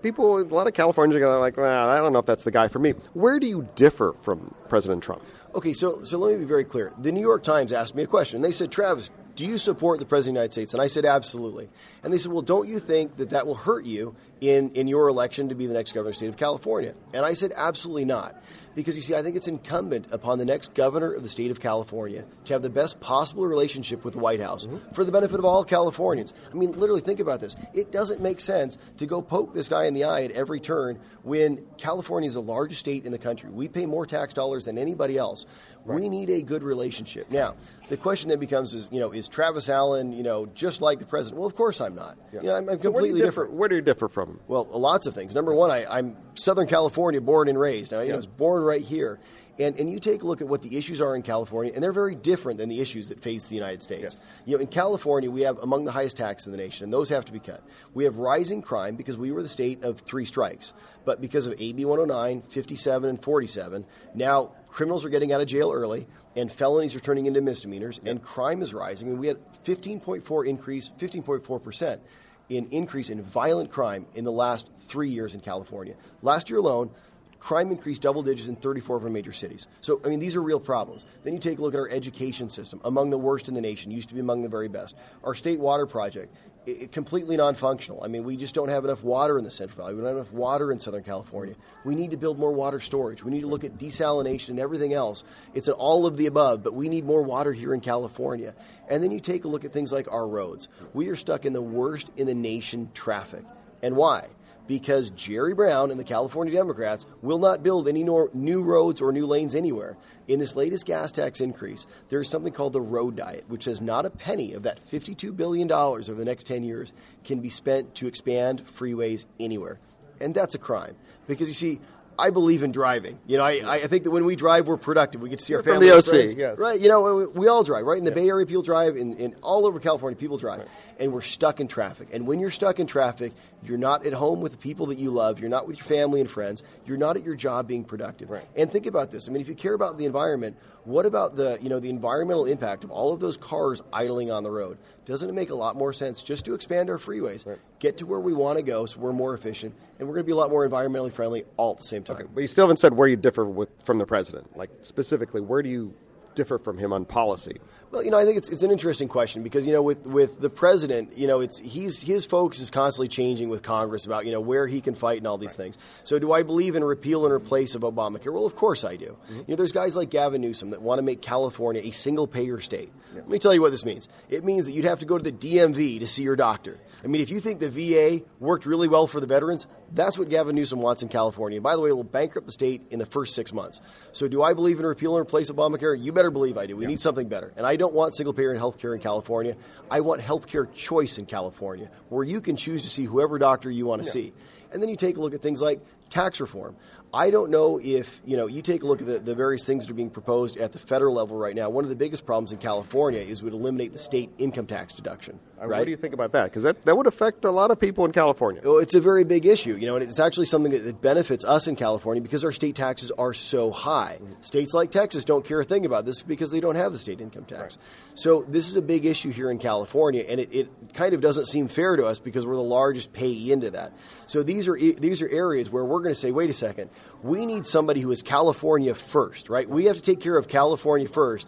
people, 0.04 0.38
a 0.38 0.44
lot 0.44 0.68
of 0.68 0.74
Californians 0.74 1.24
are 1.24 1.40
like, 1.40 1.58
well, 1.58 1.90
I 1.90 1.98
don't 1.98 2.14
know 2.14 2.20
if 2.20 2.26
that's 2.26 2.44
the 2.44 2.52
guy 2.52 2.68
for 2.68 2.80
me. 2.80 2.92
Where 3.14 3.40
do 3.40 3.48
you 3.48 3.68
differ 3.76 4.14
from 4.22 4.54
President 4.70 5.02
Trump? 5.02 5.24
Okay, 5.56 5.74
so 5.74 6.04
so 6.04 6.18
let 6.18 6.34
me 6.34 6.40
be 6.40 6.46
very 6.46 6.66
clear. 6.66 6.92
The 7.00 7.12
New 7.12 7.22
York 7.22 7.44
Times 7.44 7.72
asked 7.72 7.96
me 7.96 8.04
a 8.04 8.08
question. 8.08 8.42
They 8.42 8.52
said, 8.52 8.72
Travis, 8.72 9.10
do 9.36 9.46
you 9.46 9.58
support 9.58 10.00
the 10.00 10.06
President 10.06 10.38
of 10.38 10.42
the 10.42 10.42
United 10.42 10.52
States? 10.52 10.74
And 10.74 10.82
I 10.82 10.88
said, 10.88 11.06
absolutely. 11.06 11.70
And 12.04 12.14
they 12.14 12.18
said, 12.18 12.32
well, 12.32 12.42
don't 12.42 12.68
you 12.68 12.80
think 12.80 13.18
that 13.18 13.32
that 13.32 13.48
will 13.48 13.56
hurt 13.56 13.86
you 13.86 14.16
in, 14.42 14.72
in 14.72 14.88
your 14.88 15.08
election 15.08 15.50
to 15.50 15.56
be 15.56 15.68
the 15.68 15.74
next 15.74 15.94
governor 15.94 16.10
of 16.10 16.16
the 16.16 16.18
state 16.18 16.30
of 16.30 16.38
California? 16.38 16.94
And 17.14 17.26
I 17.26 17.34
said, 17.34 17.54
absolutely 17.56 18.06
not. 18.06 18.42
Because 18.76 18.96
you 18.96 19.04
see, 19.04 19.14
I 19.14 19.22
think 19.22 19.36
it's 19.36 19.48
incumbent 19.48 20.08
upon 20.12 20.40
the 20.40 20.46
next 20.46 20.74
governor 20.74 21.14
of 21.14 21.22
the 21.22 21.30
state 21.30 21.52
of 21.52 21.60
California 21.60 22.26
to 22.46 22.54
have 22.54 22.64
the 22.64 22.72
best 22.72 23.00
possible 23.00 23.46
relationship 23.46 24.04
with 24.04 24.16
the 24.16 24.20
White 24.20 24.40
House 24.40 24.66
mm-hmm. 24.66 24.94
for 24.94 25.04
the 25.04 25.12
benefit 25.12 25.38
of 25.38 25.46
all 25.46 25.64
Californians. 25.64 26.34
I 26.52 26.56
mean, 26.56 26.72
literally, 26.72 27.02
think 27.02 27.20
about 27.20 27.40
this. 27.40 27.56
It 27.74 27.92
doesn't 27.92 28.20
make 28.20 28.40
sense 28.40 28.78
to 28.98 29.06
go 29.06 29.22
poke 29.22 29.54
this 29.54 29.70
guy 29.70 29.86
in 29.86 29.94
the 29.94 30.06
eye 30.06 30.24
at 30.24 30.32
every 30.32 30.60
turn 30.60 31.00
when 31.22 31.64
California 31.78 32.28
is 32.28 32.34
the 32.34 32.42
largest 32.42 32.80
state 32.80 33.06
in 33.06 33.12
the 33.12 33.20
country. 33.20 33.52
We 33.52 33.68
pay 33.68 33.86
more 33.86 34.08
tax 34.08 34.34
dollars 34.34 34.66
than 34.66 34.80
anybody 34.80 35.18
else. 35.18 35.46
Right. 35.86 36.00
We 36.00 36.10
need 36.10 36.30
a 36.30 36.42
good 36.42 36.64
relationship. 36.64 37.30
Now, 37.30 37.56
the 37.90 37.98
question 37.98 38.30
then 38.30 38.40
becomes: 38.40 38.74
Is 38.74 38.90
you 38.92 39.00
know, 39.00 39.12
is 39.12 39.28
Travis 39.28 39.70
Allen, 39.70 40.14
you 40.14 40.24
know, 40.24 40.46
just 40.48 40.82
like 40.82 41.00
the 41.00 41.06
president? 41.06 41.40
Well, 41.40 41.48
of 41.48 41.56
course 41.56 41.82
I'm 41.82 41.94
not. 41.94 42.18
Yeah. 42.32 42.42
You 42.42 42.48
know, 42.48 42.56
I'm, 42.56 42.70
I'm 42.70 42.80
completely 42.80 43.20
so 43.20 43.26
different. 43.26 43.52
Where 43.54 43.70
do 43.70 43.76
you 43.76 43.82
differ 43.82 44.08
from? 44.08 44.33
Well, 44.48 44.66
lots 44.66 45.08
of 45.08 45.14
things. 45.14 45.34
Number 45.36 45.54
one, 45.54 45.72
I, 45.72 46.00
am 46.00 46.16
Southern 46.36 46.68
California, 46.68 47.22
born 47.22 47.48
and 47.48 47.60
raised. 47.60 47.92
Now, 47.92 48.00
you 48.00 48.06
yeah. 48.06 48.10
know, 48.12 48.16
I 48.16 48.18
was 48.18 48.28
born 48.28 48.64
right 48.64 48.82
here. 48.82 49.20
And, 49.60 49.78
and 49.78 49.88
you 49.88 50.00
take 50.00 50.24
a 50.24 50.26
look 50.26 50.42
at 50.42 50.48
what 50.48 50.64
the 50.64 50.78
issues 50.78 51.00
are 51.00 51.16
in 51.16 51.22
California, 51.22 51.72
and 51.76 51.84
they're 51.84 51.94
very 51.94 52.16
different 52.16 52.58
than 52.58 52.70
the 52.70 52.80
issues 52.80 53.10
that 53.10 53.20
face 53.20 53.46
the 53.46 53.56
United 53.56 53.84
States. 53.84 54.16
Yes. 54.16 54.18
You 54.46 54.58
know, 54.58 54.62
in 54.62 54.68
California, 54.68 55.30
we 55.30 55.42
have 55.42 55.60
among 55.60 55.86
the 55.86 55.92
highest 55.92 56.18
taxes 56.18 56.48
in 56.48 56.52
the 56.52 56.58
nation, 56.58 56.86
and 56.86 56.92
those 56.92 57.10
have 57.10 57.26
to 57.26 57.32
be 57.32 57.40
cut. 57.40 57.64
We 57.94 58.06
have 58.06 58.18
rising 58.18 58.64
crime 58.64 58.96
because 58.96 59.16
we 59.16 59.32
were 59.32 59.44
the 59.44 59.50
state 59.50 59.84
of 59.84 60.00
three 60.00 60.26
strikes. 60.26 60.74
But 61.06 61.22
because 61.22 61.46
of 61.46 61.54
AB 61.60 61.86
109, 61.86 62.42
57, 62.42 63.10
and 63.10 63.22
47, 63.22 63.86
now 64.16 64.54
criminals 64.70 65.06
are 65.06 65.10
getting 65.10 65.32
out 65.32 65.42
of 65.42 65.48
jail 65.48 65.72
early, 65.72 66.08
and 66.36 66.52
felonies 66.52 66.96
are 66.96 67.00
turning 67.00 67.28
into 67.28 67.40
misdemeanors, 67.40 68.00
yep. 68.02 68.10
and 68.10 68.24
crime 68.24 68.64
is 68.64 68.74
rising. 68.74 69.10
I 69.10 69.12
mean, 69.12 69.20
we 69.20 69.28
had 69.28 69.38
15.4 69.66 70.48
increase, 70.48 70.90
15.4 70.98 71.64
percent 71.64 72.02
in 72.50 72.68
increase 72.72 73.10
in 73.10 73.22
violent 73.22 73.72
crime 73.72 74.06
in 74.16 74.24
the 74.24 74.32
last 74.32 74.70
three 74.78 75.10
years 75.10 75.34
in 75.34 75.40
California. 75.40 75.96
Last 76.22 76.50
year 76.50 76.60
alone, 76.60 76.92
crime 77.40 77.72
increased 77.72 78.02
double 78.02 78.24
digits 78.24 78.48
in 78.48 78.56
34 78.56 78.98
of 78.98 79.04
our 79.04 79.10
major 79.10 79.34
cities. 79.34 79.68
So, 79.82 80.00
I 80.06 80.08
mean, 80.08 80.20
these 80.20 80.36
are 80.36 80.42
real 80.42 80.60
problems. 80.60 81.06
Then 81.24 81.34
you 81.34 81.40
take 81.40 81.60
a 81.60 81.62
look 81.62 81.74
at 81.74 81.80
our 81.80 81.90
education 81.90 82.50
system, 82.50 82.80
among 82.84 83.10
the 83.10 83.18
worst 83.18 83.48
in 83.48 83.54
the 83.54 83.62
nation, 83.62 83.92
used 83.92 84.08
to 84.10 84.14
be 84.14 84.22
among 84.22 84.44
the 84.44 84.50
very 84.50 84.70
best. 84.70 84.96
Our 85.24 85.36
state 85.36 85.60
water 85.60 85.86
project, 85.86 86.34
it, 86.66 86.92
completely 86.92 87.38
non-functional. 87.38 88.04
I 88.04 88.08
mean, 88.08 88.24
we 88.24 88.38
just 88.38 88.56
don't 88.56 88.70
have 88.70 88.86
enough 88.86 89.04
water 89.04 89.38
in 89.38 89.44
the 89.44 89.52
Central 89.52 89.78
Valley. 89.78 89.96
We 89.96 90.02
don't 90.02 90.10
have 90.10 90.18
enough 90.18 90.32
water 90.32 90.72
in 90.72 90.80
Southern 90.80 91.04
California. 91.04 91.56
We 91.84 91.96
need 91.96 92.12
to 92.12 92.18
build 92.18 92.40
more 92.40 92.52
water 92.52 92.80
storage. 92.80 93.24
We 93.24 93.32
need 93.32 93.42
to 93.42 93.48
look 93.48 93.64
at 93.64 93.78
desalination 93.78 94.50
and 94.50 94.60
everything 94.60 94.94
else. 94.94 95.24
It's 95.54 95.68
an 95.68 95.74
all 95.76 96.06
of 96.06 96.18
the 96.18 96.26
above, 96.26 96.64
but 96.64 96.74
we 96.74 96.90
need 96.90 97.06
more 97.06 97.24
water 97.24 97.54
here 97.54 97.74
in 97.74 97.82
California. 97.82 98.56
And 98.90 99.04
then 99.04 99.12
you 99.12 99.20
take 99.20 99.46
a 99.46 99.48
look 99.48 99.66
at 99.66 99.72
things 99.72 99.92
like 99.92 100.12
our 100.12 100.28
roads. 100.28 100.68
We 100.94 101.10
are 101.10 101.16
stuck 101.16 101.46
in 101.46 101.54
the 101.54 101.62
worst 101.62 102.12
in 102.18 102.28
the 102.28 102.36
nation 102.36 102.92
traffic. 102.94 103.44
And 103.82 103.96
why? 103.96 104.28
Because 104.68 105.10
Jerry 105.12 105.54
Brown 105.54 105.92
and 105.92 106.00
the 106.00 106.04
California 106.06 106.54
Democrats 106.54 107.06
will 107.22 107.40
not 107.40 107.64
build 107.64 107.88
any 107.88 108.04
new 108.04 108.62
roads 108.62 109.02
or 109.02 109.12
new 109.12 109.26
lanes 109.26 109.56
anywhere. 109.56 109.98
In 110.28 110.40
this 110.40 110.56
latest 110.56 110.86
gas 110.86 111.12
tax 111.12 111.42
increase, 111.42 111.86
there 112.10 112.22
is 112.22 112.30
something 112.30 112.54
called 112.54 112.74
the 112.74 112.82
road 112.82 113.16
diet, 113.18 113.46
which 113.48 113.64
says 113.64 113.82
not 113.82 114.06
a 114.06 114.10
penny 114.10 114.54
of 114.54 114.64
that 114.64 114.80
$52 114.92 115.36
billion 115.36 115.72
over 115.72 116.14
the 116.14 116.26
next 116.26 116.46
10 116.48 116.64
years 116.64 116.94
can 117.24 117.40
be 117.40 117.50
spent 117.50 117.94
to 117.96 118.08
expand 118.08 118.66
freeways 118.66 119.26
anywhere. 119.40 119.80
And 120.22 120.34
that's 120.34 120.56
a 120.56 120.60
crime. 120.60 120.96
Because 121.28 121.48
you 121.48 121.54
see, 121.54 121.80
I 122.18 122.30
believe 122.30 122.64
in 122.64 122.72
driving. 122.72 123.20
You 123.28 123.38
know, 123.38 123.44
I, 123.44 123.62
I 123.84 123.88
think 123.88 124.04
that 124.04 124.12
when 124.12 124.26
we 124.26 124.36
drive, 124.36 124.68
we're 124.68 124.78
productive. 124.78 125.22
We 125.22 125.30
get 125.30 125.40
to 125.40 125.46
see 125.46 125.56
our 125.56 125.64
family. 125.64 125.90
From 125.90 126.02
the 126.02 126.30
OC, 126.32 126.38
yes. 126.38 126.58
Right. 126.58 126.80
You 126.80 126.90
know, 126.90 127.30
we 127.34 127.48
all 127.48 127.64
drive, 127.64 127.86
right? 127.86 127.98
In 127.98 128.04
the 128.04 128.12
yeah. 128.12 128.16
Bay 128.16 128.30
Area, 128.30 128.46
people 128.46 128.64
drive. 128.64 128.96
In, 128.98 129.16
in 129.18 129.36
all 129.42 129.66
over 129.66 129.80
California, 129.80 130.18
people 130.18 130.38
drive. 130.38 130.60
Right. 130.60 130.68
And 131.00 131.12
we're 131.12 131.22
stuck 131.22 131.60
in 131.60 131.68
traffic. 131.68 132.10
And 132.14 132.28
when 132.28 132.40
you're 132.40 132.52
stuck 132.52 132.80
in 132.80 132.88
traffic, 132.88 133.34
you're 133.64 133.78
not 133.78 134.06
at 134.06 134.14
home 134.14 134.42
with 134.42 134.52
the 134.52 134.58
people 134.58 134.88
that 134.88 134.98
you 134.98 135.12
love. 135.12 135.40
You're 135.40 135.50
not 135.50 135.68
with 135.68 135.78
your 135.78 135.86
family 135.86 136.22
and 136.22 136.30
friends. 136.30 136.64
You're 136.86 136.98
not 136.98 137.18
at 137.18 137.24
your 137.24 137.36
job 137.36 137.68
being 137.68 137.84
productive. 137.84 138.30
Right. 138.30 138.48
And 138.56 138.72
think 138.72 138.86
about 138.86 139.12
this. 139.12 139.28
I 139.28 139.32
mean, 139.32 139.42
if 139.42 139.48
you 139.48 139.56
care 139.56 139.74
about 139.74 139.98
the 139.98 140.06
environment, 140.06 140.58
what 140.86 141.06
about 141.06 141.36
the 141.36 141.58
you 141.62 141.70
know 141.70 141.80
the 141.80 141.90
environmental 141.90 142.46
impact 142.46 142.84
of 142.84 142.92
all 142.92 143.14
of 143.14 143.20
those 143.20 143.38
cars 143.38 143.82
idling 143.92 144.32
on 144.32 144.44
the 144.44 144.52
road? 144.52 144.78
Doesn't 145.06 145.30
it 145.30 145.34
make 145.34 145.50
a 145.50 145.56
lot 145.56 145.76
more 145.76 145.94
sense 145.94 146.24
just 146.24 146.46
to 146.46 146.54
expand 146.54 146.90
our 146.90 146.98
freeways, 146.98 147.46
right. 147.46 147.58
get 147.80 147.98
to 147.98 148.06
where 148.06 148.20
we 148.20 148.34
want 148.34 148.58
to 148.58 148.64
go, 148.64 148.86
so 148.86 149.00
we're 149.00 149.14
more 149.14 149.34
efficient, 149.34 149.76
and 150.00 150.08
we're 150.08 150.16
going 150.16 150.24
to 150.24 150.28
be 150.28 150.32
a 150.32 150.36
lot 150.36 150.50
more 150.50 150.68
environmentally 150.68 151.12
friendly 151.12 151.46
all 151.58 151.72
at 151.72 151.78
the 151.78 151.84
same 151.84 152.04
time? 152.04 152.18
Okay. 152.18 152.26
But 152.34 152.42
you 152.42 152.48
still 152.48 152.66
haven't 152.66 152.78
said 152.78 152.94
where 152.94 153.08
you 153.08 153.16
differ 153.16 153.46
with 153.46 153.70
from 153.84 153.98
the 153.98 154.06
president. 154.06 154.56
Like 154.58 154.70
specifically, 154.82 155.42
where 155.42 155.62
do 155.62 155.70
you 155.70 155.94
differ 156.36 156.58
from 156.58 156.78
him 156.78 156.94
on 156.94 157.06
policy? 157.06 157.60
Well, 157.94 158.04
you 158.04 158.10
know, 158.10 158.18
I 158.18 158.26
think 158.26 158.38
it's, 158.40 158.50
it's 158.50 158.64
an 158.64 158.72
interesting 158.72 159.08
question 159.08 159.44
because 159.44 159.68
you 159.68 159.72
know, 159.72 159.84
with, 159.84 160.08
with 160.08 160.42
the 160.42 160.50
president, 160.50 161.16
you 161.16 161.28
know, 161.28 161.42
it's 161.42 161.60
he's 161.60 162.02
his 162.02 162.26
focus 162.26 162.60
is 162.60 162.72
constantly 162.72 163.08
changing 163.08 163.50
with 163.50 163.62
Congress 163.62 164.08
about 164.08 164.26
you 164.26 164.32
know 164.32 164.42
where 164.42 164.66
he 164.66 164.82
can 164.82 164.96
fight 164.96 165.20
and 165.20 165.28
all 165.28 165.38
these 165.38 165.52
right. 165.52 165.58
things. 165.58 165.78
So, 166.04 166.18
do 166.18 166.32
I 166.32 166.42
believe 166.42 166.76
in 166.76 166.84
repeal 166.84 167.24
and 167.24 167.32
replace 167.32 167.76
of 167.76 167.84
Obamacare? 167.84 168.34
Well, 168.34 168.48
of 168.48 168.56
course 168.56 168.84
I 168.84 168.96
do. 168.96 169.16
Mm-hmm. 169.26 169.36
You 169.36 169.46
know, 169.50 169.56
there's 169.58 169.72
guys 169.72 169.96
like 169.96 170.10
Gavin 170.10 170.42
Newsom 170.42 170.72
that 170.72 170.82
want 170.82 170.98
to 170.98 171.04
make 171.04 171.22
California 171.22 171.84
a 171.84 171.92
single 171.92 172.26
payer 172.26 172.60
state. 172.60 172.92
Yeah. 173.14 173.20
Let 173.20 173.30
me 173.30 173.38
tell 173.38 173.54
you 173.54 173.62
what 173.62 173.70
this 173.70 173.86
means. 173.86 174.10
It 174.28 174.44
means 174.44 174.66
that 174.66 174.72
you'd 174.72 174.86
have 174.86 174.98
to 175.00 175.06
go 175.06 175.20
to 175.20 175.24
the 175.24 175.32
DMV 175.32 176.00
to 176.00 176.08
see 176.08 176.24
your 176.24 176.36
doctor. 176.36 176.80
I 177.04 177.08
mean, 177.08 177.22
if 177.22 177.30
you 177.30 177.42
think 177.42 177.60
the 177.60 177.70
VA 177.70 178.26
worked 178.40 178.66
really 178.66 178.88
well 178.88 179.08
for 179.08 179.20
the 179.20 179.28
veterans, 179.28 179.68
that's 179.92 180.18
what 180.18 180.30
Gavin 180.30 180.56
Newsom 180.56 180.82
wants 180.82 181.04
in 181.04 181.10
California. 181.10 181.58
And 181.58 181.64
by 181.64 181.76
the 181.76 181.82
way, 181.82 181.90
it 181.90 181.94
will 181.94 182.04
bankrupt 182.04 182.48
the 182.48 182.54
state 182.54 182.82
in 182.90 182.98
the 182.98 183.06
first 183.06 183.36
six 183.36 183.52
months. 183.52 183.82
So, 184.14 184.28
do 184.28 184.42
I 184.42 184.54
believe 184.54 184.80
in 184.80 184.86
repeal 184.86 185.16
and 185.18 185.22
replace 185.22 185.52
Obamacare? 185.52 186.02
You 186.02 186.12
better 186.12 186.32
believe 186.32 186.58
I 186.58 186.66
do. 186.66 186.78
We 186.78 186.86
yeah. 186.86 186.90
need 186.90 187.02
something 187.02 187.28
better. 187.28 187.54
And 187.58 187.68
I 187.68 187.76
don't 187.84 187.94
want 187.94 188.16
single 188.16 188.34
payer 188.34 188.56
health 188.56 188.80
care 188.80 188.96
in 188.96 189.02
California. 189.02 189.58
I 189.92 190.00
want 190.00 190.22
health 190.22 190.48
care 190.48 190.68
choice 190.68 191.18
in 191.18 191.26
California, 191.26 191.90
where 192.08 192.24
you 192.24 192.40
can 192.40 192.56
choose 192.56 192.84
to 192.84 192.90
see 192.90 193.04
whoever 193.04 193.38
doctor 193.38 193.70
you 193.70 193.86
want 193.86 194.02
to 194.02 194.08
yeah. 194.08 194.14
see. 194.14 194.34
And 194.72 194.82
then 194.82 194.90
you 194.90 194.96
take 194.96 195.18
a 195.18 195.20
look 195.20 195.34
at 195.34 195.42
things 195.42 195.62
like 195.62 195.82
tax 196.10 196.40
reform. 196.40 196.78
I 197.14 197.30
don't 197.30 197.52
know 197.52 197.80
if, 197.84 198.22
you 198.26 198.38
know, 198.38 198.48
you 198.48 198.62
take 198.62 198.84
a 198.84 198.88
look 198.88 199.02
at 199.02 199.08
the, 199.08 199.20
the 199.20 199.36
various 199.36 199.66
things 199.66 199.86
that 199.86 199.92
are 199.92 199.96
being 199.96 200.10
proposed 200.10 200.56
at 200.56 200.72
the 200.72 200.80
federal 200.80 201.14
level 201.14 201.38
right 201.38 201.56
now. 201.56 201.70
One 201.70 201.84
of 201.84 201.90
the 201.90 201.96
biggest 201.96 202.26
problems 202.26 202.54
in 202.54 202.58
California 202.58 203.20
is 203.20 203.44
we 203.44 203.52
would 203.52 203.60
eliminate 203.60 203.92
the 203.92 204.00
state 204.00 204.32
income 204.38 204.66
tax 204.66 204.96
deduction. 204.96 205.40
Uh, 205.64 205.68
right? 205.68 205.80
What 205.80 205.86
do 205.86 205.92
you 205.92 205.98
think 205.98 206.14
about 206.14 206.34
that? 206.34 206.46
Because 206.46 206.64
that, 206.64 206.84
that 206.86 206.98
would 206.98 207.08
affect 207.08 207.46
a 207.46 207.52
lot 207.52 207.72
of 207.72 207.80
people 207.80 208.06
in 208.06 208.12
California. 208.12 208.62
Well, 208.64 208.80
it's 208.80 208.96
a 208.96 209.02
very 209.02 209.24
big 209.24 209.46
issue, 209.46 209.76
you 209.76 209.88
know, 209.88 209.96
and 209.96 210.04
it's 210.04 210.20
actually 210.20 210.46
something 210.46 210.72
that, 210.72 210.80
that 210.80 211.02
benefits 211.02 211.46
us 211.46 211.68
in 211.68 211.76
California 211.76 212.22
because 212.22 212.44
our 212.44 212.52
state 212.52 212.76
taxes 212.76 213.12
are 213.12 213.34
so 213.34 213.72
high. 213.72 214.20
Mm-hmm. 214.22 214.42
States 214.42 214.74
like 214.74 214.92
Texas 214.92 215.24
don't 215.24 215.46
care 215.46 215.62
a 215.62 215.64
thing 215.64 215.86
about 215.86 216.06
this 216.06 216.22
because 216.22 216.52
they 216.52 216.60
don't 216.60 216.76
have 216.76 216.92
the 216.92 216.98
state 216.98 217.22
income 217.22 217.46
tax. 217.46 217.78
So 218.16 218.44
this 218.44 218.68
is 218.68 218.76
a 218.76 218.82
big 218.82 219.06
issue 219.06 219.32
here 219.32 219.50
in 219.50 219.58
California, 219.58 220.26
and 220.28 220.40
it, 220.40 220.54
it 220.54 220.70
kind 220.94 221.14
of 221.14 221.22
doesn't 221.22 221.46
seem 221.46 221.68
fair 221.68 221.96
to 221.96 222.06
us 222.06 222.20
because 222.20 222.46
we're 222.46 222.56
the 222.56 222.62
largest 222.62 223.14
payee 223.14 223.52
into 223.52 223.72
that. 223.72 223.94
So 224.28 224.44
these 224.44 224.68
are 224.68 224.78
these 224.78 225.22
are 225.22 225.30
areas 225.30 225.70
where 225.70 225.86
we're 225.86 226.00
going 226.00 226.14
to 226.14 226.20
say, 226.20 226.32
wait 226.32 226.50
a 226.50 226.54
second, 226.54 226.90
we 227.22 227.46
need 227.46 227.66
somebody 227.66 228.02
who 228.02 228.12
is 228.12 228.22
California 228.22 228.94
first, 228.94 229.50
right? 229.50 229.68
We 229.70 229.86
have 229.86 229.96
to 229.96 230.02
take 230.02 230.20
care 230.20 230.38
of 230.38 230.48
California 230.48 231.08
first 231.08 231.48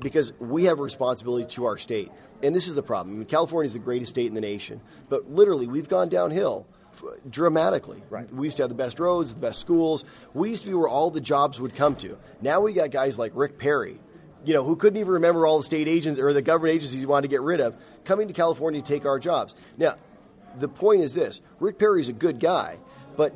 because 0.00 0.32
we 0.40 0.64
have 0.64 0.78
a 0.78 0.82
responsibility 0.82 1.46
to 1.54 1.66
our 1.66 1.78
state. 1.78 2.10
And 2.42 2.54
this 2.54 2.66
is 2.66 2.74
the 2.74 2.82
problem. 2.82 3.16
I 3.16 3.18
mean, 3.18 3.26
California 3.26 3.66
is 3.66 3.72
the 3.72 3.78
greatest 3.78 4.10
state 4.10 4.26
in 4.26 4.34
the 4.34 4.40
nation, 4.40 4.80
but 5.08 5.30
literally 5.30 5.66
we've 5.66 5.88
gone 5.88 6.08
downhill 6.08 6.66
dramatically. 7.28 8.02
Right. 8.10 8.32
We 8.32 8.46
used 8.46 8.56
to 8.58 8.62
have 8.62 8.70
the 8.70 8.76
best 8.76 9.00
roads, 9.00 9.34
the 9.34 9.40
best 9.40 9.60
schools. 9.60 10.04
We 10.32 10.50
used 10.50 10.62
to 10.62 10.68
be 10.68 10.74
where 10.74 10.88
all 10.88 11.10
the 11.10 11.20
jobs 11.20 11.60
would 11.60 11.74
come 11.74 11.96
to. 11.96 12.16
Now 12.40 12.60
we 12.60 12.72
got 12.72 12.90
guys 12.90 13.18
like 13.18 13.32
Rick 13.34 13.58
Perry, 13.58 13.98
you 14.44 14.54
know, 14.54 14.62
who 14.62 14.76
couldn't 14.76 14.98
even 14.98 15.14
remember 15.14 15.46
all 15.46 15.58
the 15.58 15.64
state 15.64 15.88
agents 15.88 16.20
or 16.20 16.32
the 16.32 16.42
government 16.42 16.74
agencies 16.74 17.00
he 17.00 17.06
wanted 17.06 17.22
to 17.22 17.28
get 17.28 17.40
rid 17.40 17.60
of, 17.60 17.76
coming 18.04 18.28
to 18.28 18.34
California 18.34 18.80
to 18.80 18.86
take 18.86 19.06
our 19.06 19.18
jobs. 19.18 19.54
Now, 19.76 19.96
the 20.58 20.68
point 20.68 21.02
is 21.02 21.14
this: 21.14 21.40
Rick 21.58 21.78
Perry's 21.78 22.08
a 22.08 22.12
good 22.12 22.38
guy, 22.38 22.78
but 23.16 23.34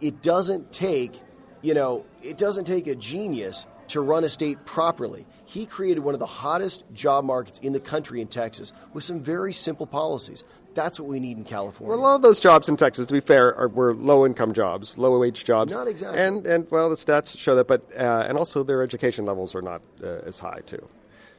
it 0.00 0.20
doesn't 0.20 0.72
take, 0.72 1.20
you 1.62 1.74
know, 1.74 2.04
it 2.22 2.36
doesn't 2.36 2.66
take 2.66 2.86
a 2.86 2.94
genius 2.94 3.66
to 3.88 4.00
run 4.00 4.24
a 4.24 4.28
state 4.28 4.64
properly. 4.64 5.26
He 5.44 5.66
created 5.66 6.00
one 6.00 6.14
of 6.14 6.20
the 6.20 6.26
hottest 6.26 6.84
job 6.92 7.24
markets 7.24 7.58
in 7.60 7.72
the 7.72 7.80
country 7.80 8.20
in 8.20 8.28
Texas 8.28 8.72
with 8.92 9.04
some 9.04 9.20
very 9.20 9.52
simple 9.52 9.86
policies. 9.86 10.44
That's 10.74 11.00
what 11.00 11.08
we 11.08 11.18
need 11.18 11.38
in 11.38 11.44
California. 11.44 11.90
Well, 11.90 11.98
a 11.98 12.06
lot 12.06 12.14
of 12.14 12.22
those 12.22 12.38
jobs 12.38 12.68
in 12.68 12.76
Texas, 12.76 13.06
to 13.06 13.12
be 13.12 13.20
fair, 13.20 13.54
are, 13.56 13.68
were 13.68 13.94
low-income 13.94 14.52
jobs, 14.52 14.96
low-wage 14.96 15.44
jobs. 15.44 15.74
Not 15.74 15.88
exactly. 15.88 16.20
And 16.20 16.46
and 16.46 16.70
well, 16.70 16.88
the 16.88 16.94
stats 16.94 17.36
show 17.36 17.56
that, 17.56 17.66
but 17.66 17.84
uh, 17.96 18.26
and 18.28 18.38
also 18.38 18.62
their 18.62 18.82
education 18.82 19.24
levels 19.24 19.54
are 19.54 19.62
not 19.62 19.82
uh, 20.04 20.20
as 20.26 20.38
high 20.38 20.60
too. 20.66 20.86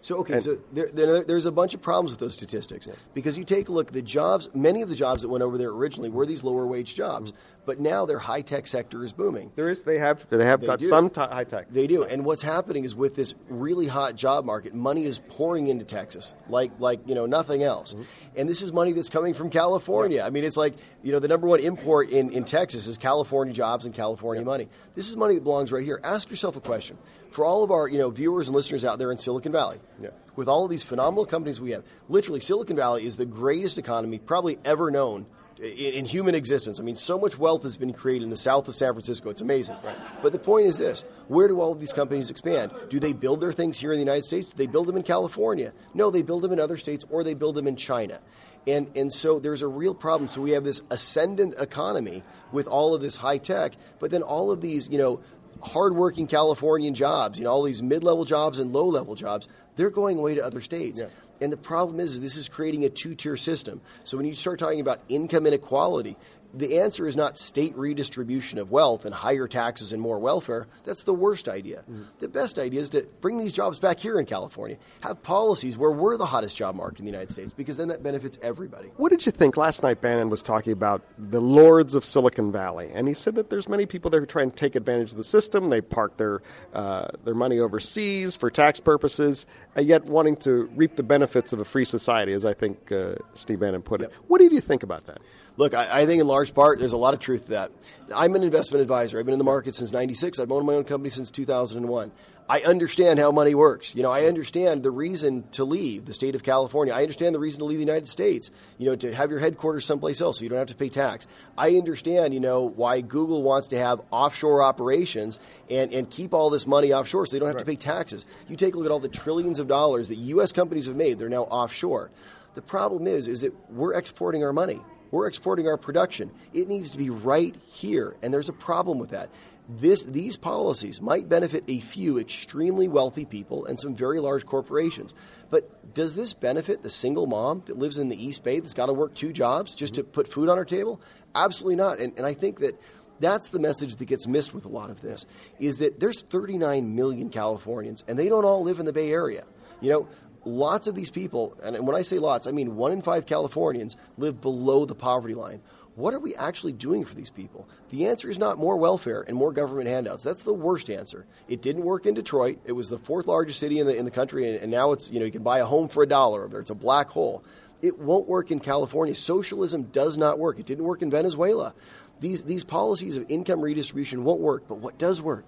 So 0.01 0.17
okay, 0.17 0.39
so 0.39 0.57
there, 0.71 0.87
there, 0.93 1.23
there's 1.23 1.45
a 1.45 1.51
bunch 1.51 1.73
of 1.73 1.81
problems 1.81 2.11
with 2.11 2.19
those 2.19 2.33
statistics 2.33 2.87
because 3.13 3.37
you 3.37 3.43
take 3.43 3.67
a 3.67 3.71
look 3.71 3.91
the 3.91 4.01
jobs. 4.01 4.49
Many 4.53 4.81
of 4.81 4.89
the 4.89 4.95
jobs 4.95 5.23
that 5.23 5.29
went 5.29 5.43
over 5.43 5.57
there 5.57 5.69
originally 5.69 6.09
were 6.09 6.25
these 6.25 6.43
lower 6.43 6.65
wage 6.65 6.95
jobs, 6.95 7.31
mm-hmm. 7.31 7.41
but 7.65 7.79
now 7.79 8.05
their 8.05 8.19
high 8.19 8.41
tech 8.41 8.65
sector 8.65 9.03
is 9.03 9.11
booming. 9.11 9.51
There 9.55 9.69
is 9.69 9.83
they 9.83 9.99
have 9.99 10.27
they 10.29 10.43
have 10.45 10.61
They 10.61 10.67
got 10.67 10.79
do. 10.79 10.87
some 10.87 11.09
t- 11.09 11.19
high 11.19 11.43
tech. 11.43 11.71
They 11.71 11.85
do, 11.85 12.03
and 12.03 12.23
what's 12.23 12.41
happening 12.41 12.85
is 12.85 12.95
with 12.95 13.15
this 13.15 13.35
really 13.49 13.87
hot 13.87 14.15
job 14.15 14.45
market, 14.45 14.73
money 14.73 15.03
is 15.03 15.19
pouring 15.29 15.67
into 15.67 15.83
Texas 15.83 16.33
like 16.47 16.71
like 16.79 17.01
you 17.05 17.15
know 17.15 17.25
nothing 17.25 17.63
else, 17.63 17.93
mm-hmm. 17.93 18.03
and 18.37 18.47
this 18.47 18.61
is 18.61 18.71
money 18.71 18.93
that's 18.93 19.09
coming 19.09 19.33
from 19.33 19.49
California. 19.49 20.21
I 20.21 20.29
mean, 20.29 20.45
it's 20.45 20.57
like 20.57 20.75
you 21.03 21.11
know 21.11 21.19
the 21.19 21.27
number 21.27 21.47
one 21.47 21.59
import 21.59 22.09
in, 22.09 22.31
in 22.31 22.45
Texas 22.45 22.87
is 22.87 22.97
California 22.97 23.53
jobs 23.53 23.85
and 23.85 23.93
California 23.93 24.45
money. 24.45 24.69
This 24.95 25.09
is 25.09 25.17
money 25.17 25.35
that 25.35 25.43
belongs 25.43 25.73
right 25.73 25.83
here. 25.83 25.99
Ask 26.03 26.29
yourself 26.29 26.55
a 26.55 26.61
question 26.61 26.97
for 27.31 27.45
all 27.45 27.63
of 27.63 27.71
our 27.71 27.87
you 27.87 27.97
know 27.97 28.09
viewers 28.09 28.47
and 28.47 28.55
listeners 28.55 28.83
out 28.85 28.99
there 28.99 29.11
in 29.11 29.17
Silicon 29.17 29.51
Valley. 29.51 29.79
Yes. 30.01 30.13
With 30.35 30.47
all 30.47 30.63
of 30.65 30.71
these 30.71 30.83
phenomenal 30.83 31.25
companies 31.25 31.59
we 31.59 31.71
have, 31.71 31.83
literally 32.07 32.39
Silicon 32.39 32.75
Valley 32.75 33.05
is 33.05 33.15
the 33.15 33.25
greatest 33.25 33.77
economy 33.77 34.19
probably 34.19 34.57
ever 34.63 34.89
known 34.91 35.25
in, 35.59 35.65
in 35.67 36.05
human 36.05 36.35
existence. 36.35 36.79
I 36.79 36.83
mean, 36.83 36.95
so 36.95 37.19
much 37.19 37.37
wealth 37.37 37.63
has 37.63 37.77
been 37.77 37.93
created 37.93 38.23
in 38.23 38.29
the 38.29 38.37
south 38.37 38.67
of 38.67 38.75
San 38.75 38.93
Francisco. 38.93 39.29
It's 39.29 39.41
amazing. 39.41 39.75
But 40.21 40.31
the 40.31 40.39
point 40.39 40.67
is 40.67 40.77
this 40.77 41.03
where 41.27 41.47
do 41.47 41.59
all 41.59 41.71
of 41.71 41.79
these 41.79 41.93
companies 41.93 42.29
expand? 42.29 42.73
Do 42.89 42.99
they 42.99 43.13
build 43.13 43.41
their 43.41 43.51
things 43.51 43.77
here 43.77 43.91
in 43.91 43.97
the 43.97 44.03
United 44.03 44.25
States? 44.25 44.49
Do 44.49 44.57
they 44.57 44.67
build 44.67 44.87
them 44.87 44.97
in 44.97 45.03
California? 45.03 45.73
No, 45.93 46.09
they 46.09 46.23
build 46.23 46.41
them 46.43 46.51
in 46.51 46.59
other 46.59 46.77
states 46.77 47.05
or 47.09 47.23
they 47.23 47.33
build 47.33 47.55
them 47.55 47.67
in 47.67 47.75
China. 47.75 48.19
And, 48.67 48.91
and 48.95 49.11
so 49.11 49.39
there's 49.39 49.61
a 49.61 49.67
real 49.67 49.95
problem. 49.95 50.27
So 50.27 50.41
we 50.41 50.51
have 50.51 50.63
this 50.63 50.81
ascendant 50.89 51.55
economy 51.57 52.23
with 52.51 52.67
all 52.67 52.93
of 52.93 53.01
this 53.01 53.15
high 53.15 53.37
tech, 53.37 53.73
but 53.99 54.11
then 54.11 54.21
all 54.21 54.51
of 54.51 54.61
these, 54.61 54.89
you 54.89 54.97
know, 54.97 55.21
hardworking 55.61 56.27
Californian 56.27 56.93
jobs, 56.93 57.39
you 57.39 57.45
know, 57.45 57.51
all 57.51 57.63
these 57.63 57.81
mid-level 57.81 58.25
jobs 58.25 58.59
and 58.59 58.73
low-level 58.73 59.15
jobs, 59.15 59.47
they're 59.75 59.89
going 59.89 60.17
away 60.17 60.35
to 60.35 60.45
other 60.45 60.61
states. 60.61 61.01
Yes. 61.01 61.11
And 61.41 61.53
the 61.53 61.57
problem 61.57 61.99
is, 61.99 62.13
is 62.13 62.21
this 62.21 62.35
is 62.35 62.49
creating 62.49 62.83
a 62.83 62.89
two-tier 62.89 63.37
system. 63.37 63.81
So 64.03 64.17
when 64.17 64.25
you 64.25 64.33
start 64.33 64.59
talking 64.59 64.81
about 64.81 65.01
income 65.07 65.45
inequality, 65.45 66.17
the 66.53 66.79
answer 66.79 67.05
is 67.05 67.15
not 67.15 67.37
state 67.37 67.75
redistribution 67.77 68.57
of 68.59 68.71
wealth 68.71 69.05
and 69.05 69.13
higher 69.13 69.47
taxes 69.47 69.93
and 69.93 70.01
more 70.01 70.19
welfare. 70.19 70.67
That's 70.83 71.03
the 71.03 71.13
worst 71.13 71.47
idea. 71.47 71.83
The 72.19 72.27
best 72.27 72.57
idea 72.57 72.81
is 72.81 72.89
to 72.89 73.07
bring 73.21 73.37
these 73.37 73.53
jobs 73.53 73.79
back 73.79 73.99
here 73.99 74.19
in 74.19 74.25
California. 74.25 74.77
Have 75.01 75.21
policies 75.21 75.77
where 75.77 75.91
we're 75.91 76.17
the 76.17 76.25
hottest 76.25 76.57
job 76.57 76.75
market 76.75 76.99
in 76.99 77.05
the 77.05 77.11
United 77.11 77.31
States 77.31 77.53
because 77.53 77.77
then 77.77 77.89
that 77.89 78.01
benefits 78.01 78.39
everybody. 78.41 78.89
What 78.97 79.09
did 79.09 79.25
you 79.25 79.31
think 79.31 79.57
last 79.57 79.83
night? 79.83 80.01
Bannon 80.01 80.29
was 80.29 80.41
talking 80.41 80.73
about 80.73 81.03
the 81.17 81.41
lords 81.41 81.93
of 81.93 82.03
Silicon 82.03 82.51
Valley, 82.51 82.89
and 82.93 83.07
he 83.07 83.13
said 83.13 83.35
that 83.35 83.49
there's 83.49 83.69
many 83.69 83.85
people 83.85 84.09
there 84.09 84.19
who 84.19 84.25
try 84.25 84.41
and 84.43 84.55
take 84.55 84.75
advantage 84.75 85.11
of 85.11 85.17
the 85.17 85.23
system. 85.23 85.69
They 85.69 85.81
park 85.81 86.17
their 86.17 86.41
uh, 86.73 87.09
their 87.23 87.35
money 87.35 87.59
overseas 87.59 88.35
for 88.35 88.49
tax 88.49 88.79
purposes, 88.79 89.45
and 89.75 89.87
yet 89.87 90.05
wanting 90.05 90.37
to 90.37 90.69
reap 90.75 90.95
the 90.95 91.03
benefits 91.03 91.53
of 91.53 91.59
a 91.59 91.65
free 91.65 91.85
society, 91.85 92.33
as 92.33 92.45
I 92.45 92.53
think 92.53 92.91
uh, 92.91 93.15
Steve 93.33 93.59
Bannon 93.59 93.81
put 93.81 94.01
it. 94.01 94.11
What 94.27 94.39
did 94.39 94.51
you 94.51 94.61
think 94.61 94.83
about 94.83 95.05
that? 95.07 95.19
Look, 95.59 95.73
I, 95.73 96.03
I 96.03 96.05
think 96.05 96.21
in 96.21 96.27
large 96.27 96.53
part 96.53 96.79
there's 96.79 96.93
a 96.93 96.97
lot 96.97 97.13
of 97.13 97.19
truth 97.19 97.47
to 97.47 97.49
that. 97.49 97.71
I'm 98.15 98.33
an 98.33 98.43
investment 98.43 98.81
advisor. 98.81 99.19
I've 99.19 99.25
been 99.25 99.33
in 99.33 99.39
the 99.39 99.43
market 99.43 99.75
since 99.75 99.91
'96. 99.91 100.39
I've 100.39 100.53
owned 100.53 100.65
my 100.65 100.75
own 100.75 100.85
company 100.85 101.09
since 101.09 101.29
2001. 101.31 102.13
I 102.47 102.61
understand 102.61 103.19
how 103.19 103.31
money 103.31 103.53
works. 103.53 103.93
You 103.93 104.01
know, 104.01 104.09
I 104.09 104.23
understand 104.27 104.83
the 104.83 104.89
reason 104.89 105.43
to 105.51 105.65
leave 105.65 106.05
the 106.05 106.13
state 106.13 106.33
of 106.33 106.43
California. 106.43 106.93
I 106.93 107.01
understand 107.01 107.35
the 107.35 107.39
reason 107.39 107.59
to 107.59 107.65
leave 107.65 107.77
the 107.77 107.83
United 107.83 108.07
States. 108.07 108.51
You 108.77 108.85
know, 108.85 108.95
to 108.95 109.13
have 109.13 109.31
your 109.31 109.41
headquarters 109.41 109.83
someplace 109.83 110.21
else 110.21 110.39
so 110.39 110.43
you 110.43 110.49
don't 110.49 110.59
have 110.59 110.69
to 110.69 110.75
pay 110.75 110.87
tax. 110.87 111.27
I 111.57 111.71
understand, 111.71 112.33
you 112.33 112.39
know, 112.39 112.61
why 112.61 113.01
Google 113.01 113.43
wants 113.43 113.67
to 113.67 113.77
have 113.77 113.99
offshore 114.11 114.63
operations 114.63 115.39
and, 115.69 115.91
and 115.91 116.09
keep 116.09 116.33
all 116.33 116.49
this 116.49 116.67
money 116.67 116.93
offshore 116.93 117.25
so 117.25 117.35
they 117.35 117.39
don't 117.39 117.49
have 117.49 117.57
to 117.57 117.65
pay 117.65 117.75
taxes. 117.75 118.25
You 118.47 118.55
take 118.55 118.75
a 118.75 118.77
look 118.77 118.85
at 118.85 118.91
all 118.93 119.01
the 119.01 119.09
trillions 119.09 119.59
of 119.59 119.67
dollars 119.67 120.07
that 120.07 120.15
U.S. 120.15 120.53
companies 120.53 120.85
have 120.85 120.95
made. 120.95 121.19
They're 121.19 121.27
now 121.27 121.43
offshore. 121.43 122.11
The 122.55 122.61
problem 122.61 123.07
is, 123.07 123.27
is 123.27 123.41
that 123.41 123.53
we're 123.69 123.93
exporting 123.93 124.41
our 124.45 124.53
money. 124.53 124.79
We're 125.11 125.27
exporting 125.27 125.67
our 125.67 125.77
production. 125.77 126.31
It 126.53 126.67
needs 126.67 126.91
to 126.91 126.97
be 126.97 127.09
right 127.09 127.55
here, 127.65 128.15
and 128.21 128.33
there's 128.33 128.49
a 128.49 128.53
problem 128.53 128.99
with 128.99 129.09
that. 129.09 129.29
This, 129.71 130.03
these 130.03 130.35
policies 130.35 130.99
might 130.99 131.29
benefit 131.29 131.63
a 131.67 131.79
few 131.79 132.17
extremely 132.17 132.87
wealthy 132.87 133.25
people 133.25 133.65
and 133.65 133.79
some 133.79 133.93
very 133.93 134.19
large 134.19 134.45
corporations. 134.47 135.13
But 135.51 135.93
does 135.93 136.15
this 136.15 136.33
benefit 136.33 136.81
the 136.81 136.89
single 136.89 137.27
mom 137.27 137.61
that 137.67 137.77
lives 137.77 137.99
in 137.99 138.09
the 138.09 138.23
East 138.23 138.43
Bay 138.43 138.59
that's 138.59 138.73
got 138.73 138.87
to 138.87 138.93
work 138.93 139.13
two 139.13 139.31
jobs 139.31 139.75
just 139.75 139.93
to 139.95 140.01
mm-hmm. 140.01 140.11
put 140.11 140.27
food 140.27 140.49
on 140.49 140.57
her 140.57 140.65
table? 140.65 140.99
Absolutely 141.35 141.75
not. 141.75 141.99
And, 141.99 142.13
and 142.17 142.25
I 142.25 142.33
think 142.33 142.59
that 142.61 142.81
that's 143.19 143.49
the 143.49 143.59
message 143.59 143.97
that 143.97 144.05
gets 144.05 144.27
missed 144.27 144.55
with 144.55 144.65
a 144.65 144.69
lot 144.69 144.89
of 144.89 145.01
this 145.01 145.27
is 145.59 145.77
that 145.77 145.99
there's 145.99 146.23
39 146.23 146.95
million 146.95 147.29
Californians, 147.29 148.03
and 148.07 148.17
they 148.17 148.29
don't 148.29 148.45
all 148.45 148.63
live 148.63 148.79
in 148.79 148.87
the 148.87 148.93
Bay 148.93 149.11
Area. 149.11 149.43
You 149.81 149.89
know, 149.91 150.07
lots 150.45 150.87
of 150.87 150.95
these 150.95 151.09
people, 151.09 151.55
and 151.63 151.85
when 151.85 151.95
I 151.95 152.01
say 152.01 152.19
lots, 152.19 152.47
I 152.47 152.51
mean 152.51 152.75
one 152.75 152.91
in 152.91 153.01
five 153.01 153.25
Californians 153.25 153.97
live 154.17 154.41
below 154.41 154.85
the 154.85 154.95
poverty 154.95 155.33
line. 155.33 155.61
What 155.95 156.13
are 156.13 156.19
we 156.19 156.33
actually 156.35 156.71
doing 156.71 157.03
for 157.03 157.13
these 157.13 157.29
people? 157.29 157.67
The 157.89 158.07
answer 158.07 158.29
is 158.29 158.39
not 158.39 158.57
more 158.57 158.77
welfare 158.77 159.21
and 159.27 159.35
more 159.35 159.51
government 159.51 159.89
handouts. 159.89 160.23
That's 160.23 160.43
the 160.43 160.53
worst 160.53 160.89
answer. 160.89 161.25
It 161.49 161.61
didn't 161.61 161.83
work 161.83 162.05
in 162.05 162.13
Detroit. 162.13 162.59
It 162.63 162.71
was 162.71 162.87
the 162.87 162.97
fourth 162.97 163.27
largest 163.27 163.59
city 163.59 163.79
in 163.79 163.85
the 163.85 163.95
in 163.95 164.05
the 164.05 164.11
country, 164.11 164.47
and, 164.47 164.57
and 164.59 164.71
now 164.71 164.93
it's 164.93 165.11
you 165.11 165.19
know 165.19 165.25
you 165.25 165.31
can 165.31 165.43
buy 165.43 165.59
a 165.59 165.65
home 165.65 165.89
for 165.89 166.01
a 166.03 166.07
dollar 166.07 166.43
over 166.43 166.51
there. 166.51 166.61
It's 166.61 166.69
a 166.69 166.75
black 166.75 167.09
hole. 167.09 167.43
It 167.81 167.99
won't 167.99 168.27
work 168.29 168.49
in 168.49 168.59
California. 168.59 169.15
Socialism 169.15 169.83
does 169.83 170.17
not 170.17 170.39
work. 170.39 170.59
It 170.59 170.65
didn't 170.65 170.85
work 170.85 171.01
in 171.01 171.11
Venezuela. 171.11 171.73
These 172.21 172.45
these 172.45 172.63
policies 172.63 173.17
of 173.17 173.25
income 173.27 173.59
redistribution 173.59 174.23
won't 174.23 174.39
work. 174.39 174.69
But 174.69 174.79
what 174.79 174.97
does 174.97 175.21
work? 175.21 175.47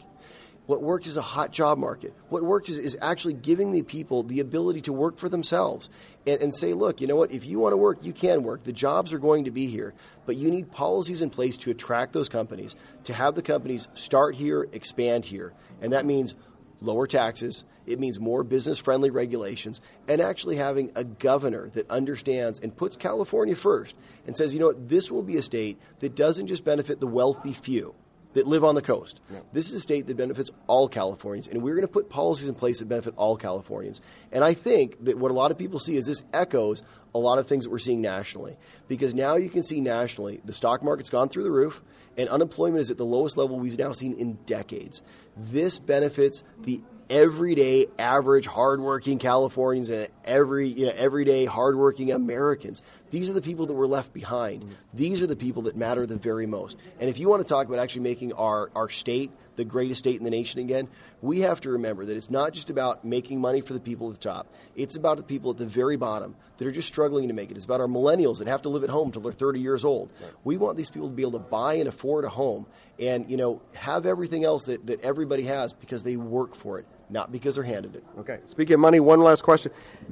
What 0.72 0.82
works 0.82 1.06
is 1.06 1.18
a 1.18 1.22
hot 1.22 1.52
job 1.52 1.78
market. 1.78 2.14
What 2.30 2.44
works 2.44 2.70
is, 2.70 2.80
is 2.80 2.98
actually 3.02 3.34
giving 3.34 3.74
the 3.74 3.82
people 3.82 4.24
the 4.24 4.40
ability 4.40 4.80
to 4.84 4.94
work 4.94 5.18
for 5.18 5.28
themselves 5.28 5.90
and, 6.26 6.42
and 6.42 6.56
say, 6.56 6.74
look, 6.74 7.02
you 7.02 7.08
know 7.08 7.18
what? 7.18 7.34
If 7.34 7.46
you 7.46 7.60
want 7.60 7.74
to 7.74 7.78
work, 7.78 8.06
you 8.06 8.14
can 8.14 8.44
work. 8.44 8.64
The 8.64 8.72
jobs 8.72 9.12
are 9.12 9.20
going 9.20 9.44
to 9.44 9.52
be 9.52 9.68
here, 9.68 9.94
but 10.26 10.38
you 10.38 10.50
need 10.50 10.72
policies 10.72 11.22
in 11.22 11.30
place 11.30 11.58
to 11.58 11.72
attract 11.72 12.14
those 12.14 12.30
companies, 12.30 12.78
to 13.04 13.14
have 13.14 13.36
the 13.36 13.42
companies 13.42 13.90
start 13.96 14.36
here, 14.36 14.66
expand 14.72 15.26
here. 15.26 15.52
And 15.82 15.92
that 15.92 16.06
means 16.06 16.36
lower 16.80 17.06
taxes, 17.06 17.66
it 17.86 18.00
means 18.00 18.18
more 18.18 18.42
business 18.42 18.80
friendly 18.80 19.10
regulations, 19.10 19.82
and 20.08 20.22
actually 20.22 20.56
having 20.56 20.94
a 20.96 21.04
governor 21.04 21.70
that 21.72 21.92
understands 21.92 22.62
and 22.62 22.74
puts 22.74 22.96
California 22.96 23.56
first 23.56 23.98
and 24.26 24.38
says, 24.38 24.54
you 24.54 24.62
know 24.62 24.68
what, 24.68 24.88
this 24.88 25.12
will 25.12 25.22
be 25.22 25.36
a 25.36 25.42
state 25.42 25.82
that 26.00 26.16
doesn't 26.16 26.48
just 26.48 26.64
benefit 26.64 27.02
the 27.02 27.08
wealthy 27.08 27.52
few. 27.52 27.94
That 28.34 28.48
live 28.48 28.64
on 28.64 28.76
the 28.76 28.82
coast. 28.82 29.20
This 29.54 29.70
is 29.70 29.76
a 29.76 29.82
state 29.82 30.08
that 30.08 30.18
benefits 30.18 30.52
all 30.68 30.88
Californians, 30.88 31.48
and 31.48 31.62
we're 31.62 31.76
going 31.76 31.88
to 31.88 31.92
put 31.92 32.10
policies 32.10 32.48
in 32.48 32.56
place 32.56 32.80
that 32.80 32.88
benefit 32.88 33.14
all 33.18 33.38
Californians. 33.38 34.02
And 34.32 34.44
I 34.44 34.54
think 34.54 35.04
that 35.06 35.18
what 35.18 35.32
a 35.32 35.34
lot 35.34 35.52
of 35.52 35.58
people 35.58 35.80
see 35.80 35.96
is 35.96 36.06
this 36.06 36.24
echoes 36.34 36.84
a 37.14 37.20
lot 37.20 37.40
of 37.40 37.48
things 37.48 37.66
that 37.66 37.72
we're 37.72 37.80
seeing 37.80 38.02
nationally. 38.02 38.58
Because 38.88 39.14
now 39.14 39.36
you 39.36 39.50
can 39.50 39.64
see 39.64 39.82
nationally 39.82 40.42
the 40.46 40.54
stock 40.54 40.84
market's 40.84 41.10
gone 41.10 41.30
through 41.30 41.44
the 41.44 41.52
roof, 41.52 41.82
and 42.18 42.30
unemployment 42.30 42.82
is 42.82 42.92
at 42.92 42.98
the 42.98 43.06
lowest 43.06 43.38
level 43.38 43.60
we've 43.60 43.78
now 43.78 43.92
seen 43.94 44.14
in 44.14 44.34
decades. 44.46 45.02
This 45.36 45.80
benefits 45.80 46.44
the 46.60 46.82
everyday 47.10 47.88
average 48.00 48.48
hardworking 48.48 49.20
Californians 49.20 49.90
and 49.90 50.08
every 50.24 50.70
you 50.70 50.86
know 50.86 50.94
everyday 50.96 51.46
hardworking 51.46 52.12
Americans. 52.12 52.82
These 53.12 53.30
are 53.30 53.34
the 53.34 53.42
people 53.42 53.68
that 53.68 53.74
were 53.74 53.88
left 53.88 54.14
behind. 54.14 54.76
These 54.94 55.22
are 55.22 55.28
the 55.28 55.36
people 55.36 55.64
that 55.64 55.76
matter 55.76 56.06
the 56.06 56.16
very 56.16 56.48
most. 56.48 56.78
And 57.00 57.10
if 57.10 57.20
you 57.20 57.30
want 57.30 57.42
to 57.42 57.48
talk 57.48 57.68
about 57.68 57.80
actually 57.80 58.02
making 58.02 58.34
our, 58.34 58.72
our 58.74 58.90
state 58.90 59.32
the 59.58 59.66
greatest 59.66 60.00
state 60.00 60.16
in 60.16 60.24
the 60.24 60.30
nation 60.30 60.60
again, 60.62 60.88
we 61.22 61.42
have 61.42 61.62
to 61.62 61.72
remember 61.72 62.06
that 62.06 62.16
it's 62.16 62.32
not 62.32 62.54
just 62.54 62.70
about 62.70 63.04
making 63.04 63.42
money 63.42 63.62
for 63.62 63.74
the 63.74 63.80
people 63.80 64.08
at 64.08 64.14
the 64.14 64.20
top. 64.20 64.48
It's 64.76 64.96
about 64.96 65.18
the 65.18 65.24
people 65.24 65.52
at 65.52 65.58
the 65.58 65.66
very 65.66 65.98
bottom 65.98 66.36
that 66.58 66.66
are 66.68 66.72
just 66.72 66.88
struggling 66.88 67.28
to 67.28 67.34
make 67.34 67.52
it. 67.52 67.58
It's 67.58 67.66
about 67.66 67.82
our 67.82 67.88
millennials 67.88 68.38
that 68.38 68.48
have 68.48 68.62
to 68.64 68.70
live 68.70 68.84
at 68.84 68.90
home 68.90 69.12
till 69.12 69.22
they're 69.22 69.32
30 69.32 69.60
years 69.60 69.84
old. 69.84 70.14
Right. 70.22 70.32
We 70.44 70.58
want 70.58 70.78
these 70.78 70.90
people 70.90 71.10
to 71.10 71.14
be 71.14 71.24
able 71.24 71.34
to 71.34 71.40
buy 71.40 71.76
and 71.76 71.88
afford 71.88 72.24
a 72.24 72.30
home 72.30 72.66
and, 72.98 73.30
you 73.30 73.38
know, 73.38 73.62
have 73.74 74.06
everything 74.06 74.46
else 74.46 74.66
that, 74.66 74.88
that 74.88 75.02
everybody 75.02 75.44
has 75.44 75.74
because 75.74 76.04
they 76.04 76.16
work 76.16 76.56
for 76.56 76.80
it, 76.80 76.86
not 77.10 77.32
because 77.32 77.56
they're 77.56 77.64
handed 77.64 77.96
it. 77.96 78.06
Okay. 78.20 78.40
Speaking 78.46 78.76
of 78.76 78.80
money, 78.80 79.00
one 79.00 79.20
last 79.20 79.44
question. 79.44 79.72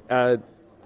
Uh, 0.09 0.37